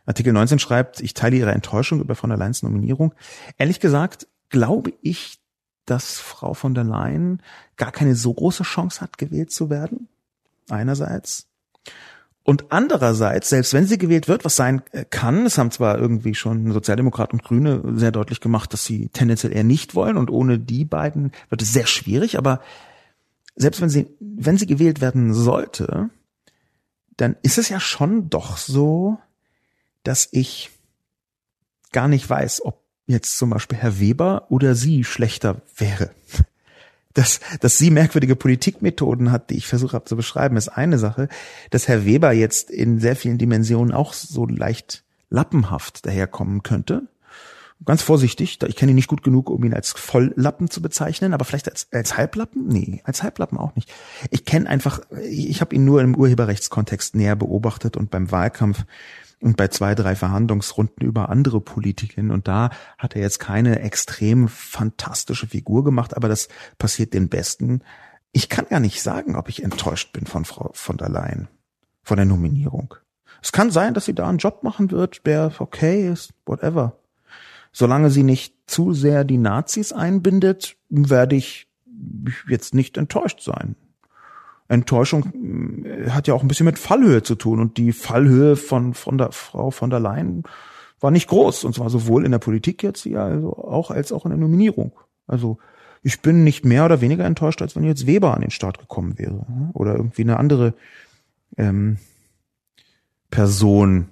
[0.06, 3.14] Artikel 19 schreibt, ich teile Ihre Enttäuschung über von der Leyens Nominierung.
[3.56, 5.38] Ehrlich gesagt glaube ich,
[5.86, 7.42] dass Frau von der Leyen
[7.76, 10.08] gar keine so große Chance hat, gewählt zu werden.
[10.70, 11.46] Einerseits.
[12.42, 16.34] Und andererseits, selbst wenn sie gewählt wird, was sein äh, kann, es haben zwar irgendwie
[16.34, 20.58] schon Sozialdemokraten und Grüne sehr deutlich gemacht, dass sie tendenziell eher nicht wollen und ohne
[20.58, 22.60] die beiden wird es sehr schwierig, aber
[23.56, 26.10] selbst wenn sie, wenn sie gewählt werden sollte,
[27.16, 29.18] dann ist es ja schon doch so,
[30.02, 30.70] dass ich
[31.92, 36.10] gar nicht weiß, ob jetzt zum Beispiel Herr Weber oder sie schlechter wäre
[37.14, 41.28] dass, dass sie merkwürdige Politikmethoden hat, die ich versucht habe zu beschreiben, ist eine Sache.
[41.70, 47.08] Dass Herr Weber jetzt in sehr vielen Dimensionen auch so leicht lappenhaft daherkommen könnte.
[47.84, 51.44] Ganz vorsichtig, ich kenne ihn nicht gut genug, um ihn als Volllappen zu bezeichnen, aber
[51.44, 52.66] vielleicht als, als Halblappen?
[52.66, 53.92] Nee, als Halblappen auch nicht.
[54.30, 58.84] Ich kenne einfach, ich, ich habe ihn nur im Urheberrechtskontext näher beobachtet und beim Wahlkampf
[59.44, 62.30] und bei zwei, drei Verhandlungsrunden über andere Politiken.
[62.30, 66.48] Und da hat er jetzt keine extrem fantastische Figur gemacht, aber das
[66.78, 67.82] passiert den Besten.
[68.32, 71.48] Ich kann gar nicht sagen, ob ich enttäuscht bin von Frau von der Leyen,
[72.02, 72.94] von der Nominierung.
[73.42, 76.96] Es kann sein, dass sie da einen Job machen wird, der okay ist, whatever.
[77.76, 81.66] Solange sie nicht zu sehr die Nazis einbindet, werde ich
[82.48, 83.74] jetzt nicht enttäuscht sein.
[84.68, 88.94] Enttäuschung äh, hat ja auch ein bisschen mit Fallhöhe zu tun und die Fallhöhe von,
[88.94, 90.44] von der Frau von der Leyen
[91.00, 94.24] war nicht groß und zwar sowohl in der Politik jetzt ja also auch als auch
[94.24, 94.92] in der Nominierung.
[95.26, 95.58] Also
[96.02, 99.18] ich bin nicht mehr oder weniger enttäuscht, als wenn jetzt Weber an den Start gekommen
[99.18, 100.74] wäre oder irgendwie eine andere
[101.56, 101.98] ähm,
[103.30, 104.10] Person.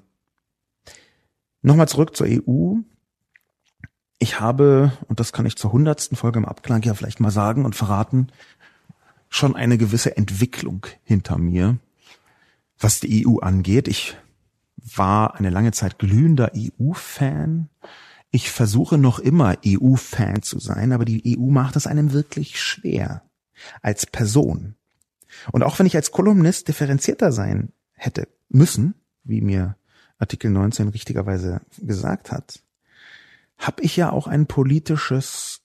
[1.62, 2.80] Nochmal zurück zur EU.
[4.22, 7.64] Ich habe, und das kann ich zur hundertsten Folge im Abklang ja vielleicht mal sagen
[7.64, 8.28] und verraten,
[9.28, 11.78] schon eine gewisse Entwicklung hinter mir,
[12.78, 13.88] was die EU angeht.
[13.88, 14.16] Ich
[14.76, 17.68] war eine lange Zeit glühender EU-Fan.
[18.30, 23.22] Ich versuche noch immer EU-Fan zu sein, aber die EU macht es einem wirklich schwer.
[23.80, 24.76] Als Person.
[25.50, 28.94] Und auch wenn ich als Kolumnist differenzierter sein hätte müssen,
[29.24, 29.74] wie mir
[30.18, 32.62] Artikel 19 richtigerweise gesagt hat,
[33.62, 35.62] habe ich ja auch ein politisches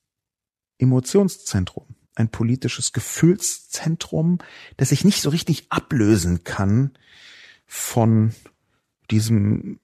[0.79, 4.39] Emotionszentrum ein politisches Gefühlszentrum,
[4.75, 6.97] das sich nicht so richtig ablösen kann
[7.65, 8.33] von
[9.11, 9.79] diesem,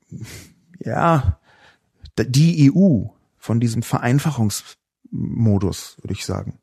[0.79, 1.39] ja,
[2.17, 3.03] die EU,
[3.37, 6.57] von diesem Vereinfachungsmodus, würde ich sagen.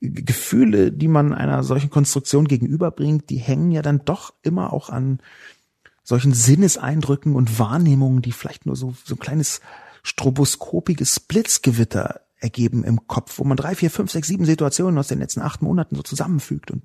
[0.00, 5.20] Gefühle, die man einer solchen Konstruktion gegenüberbringt, die hängen ja dann doch immer auch an
[6.02, 9.60] solchen Sinneseindrücken und Wahrnehmungen, die vielleicht nur so, so ein kleines
[10.02, 15.18] stroboskopiges Blitzgewitter ergeben im Kopf, wo man drei, vier, fünf, sechs, sieben Situationen aus den
[15.18, 16.82] letzten acht Monaten so zusammenfügt und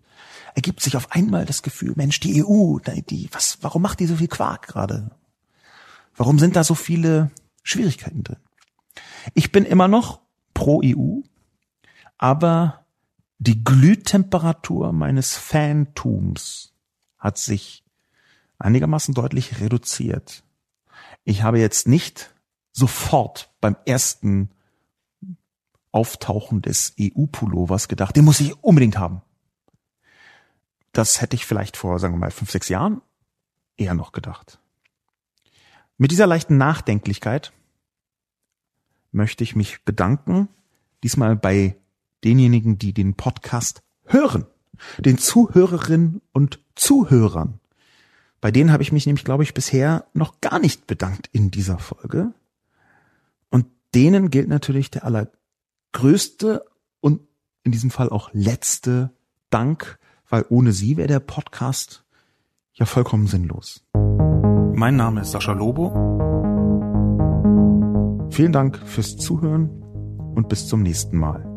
[0.54, 2.78] ergibt sich auf einmal das Gefühl, Mensch, die EU,
[3.10, 5.12] die, was, warum macht die so viel Quark gerade?
[6.16, 7.32] Warum sind da so viele
[7.64, 8.38] Schwierigkeiten drin?
[9.34, 10.22] Ich bin immer noch
[10.54, 11.22] pro EU,
[12.18, 12.86] aber
[13.38, 16.74] die Glühtemperatur meines Fantums
[17.18, 17.84] hat sich
[18.60, 20.44] einigermaßen deutlich reduziert.
[21.24, 22.35] Ich habe jetzt nicht
[22.76, 24.52] sofort beim ersten
[25.92, 29.22] Auftauchen des EU-Pullovers gedacht, den muss ich unbedingt haben.
[30.92, 33.02] Das hätte ich vielleicht vor, sagen wir mal, fünf, sechs Jahren
[33.78, 34.60] eher noch gedacht.
[35.98, 37.54] Mit dieser leichten Nachdenklichkeit
[39.12, 40.50] möchte ich mich bedanken,
[41.02, 41.78] diesmal bei
[42.26, 44.46] denjenigen, die den Podcast hören,
[44.98, 47.62] den Zuhörerinnen und Zuhörern.
[48.42, 51.80] Bei denen habe ich mich nämlich, glaube ich, bisher noch gar nicht bedankt in dieser
[51.80, 52.34] Folge.
[53.96, 56.66] Denen gilt natürlich der allergrößte
[57.00, 57.22] und
[57.64, 59.12] in diesem Fall auch letzte
[59.50, 59.98] Dank,
[60.30, 62.04] weil ohne sie wäre der Podcast
[62.74, 63.86] ja vollkommen sinnlos.
[63.94, 65.92] Mein Name ist Sascha Lobo.
[68.32, 69.70] Vielen Dank fürs Zuhören
[70.36, 71.55] und bis zum nächsten Mal.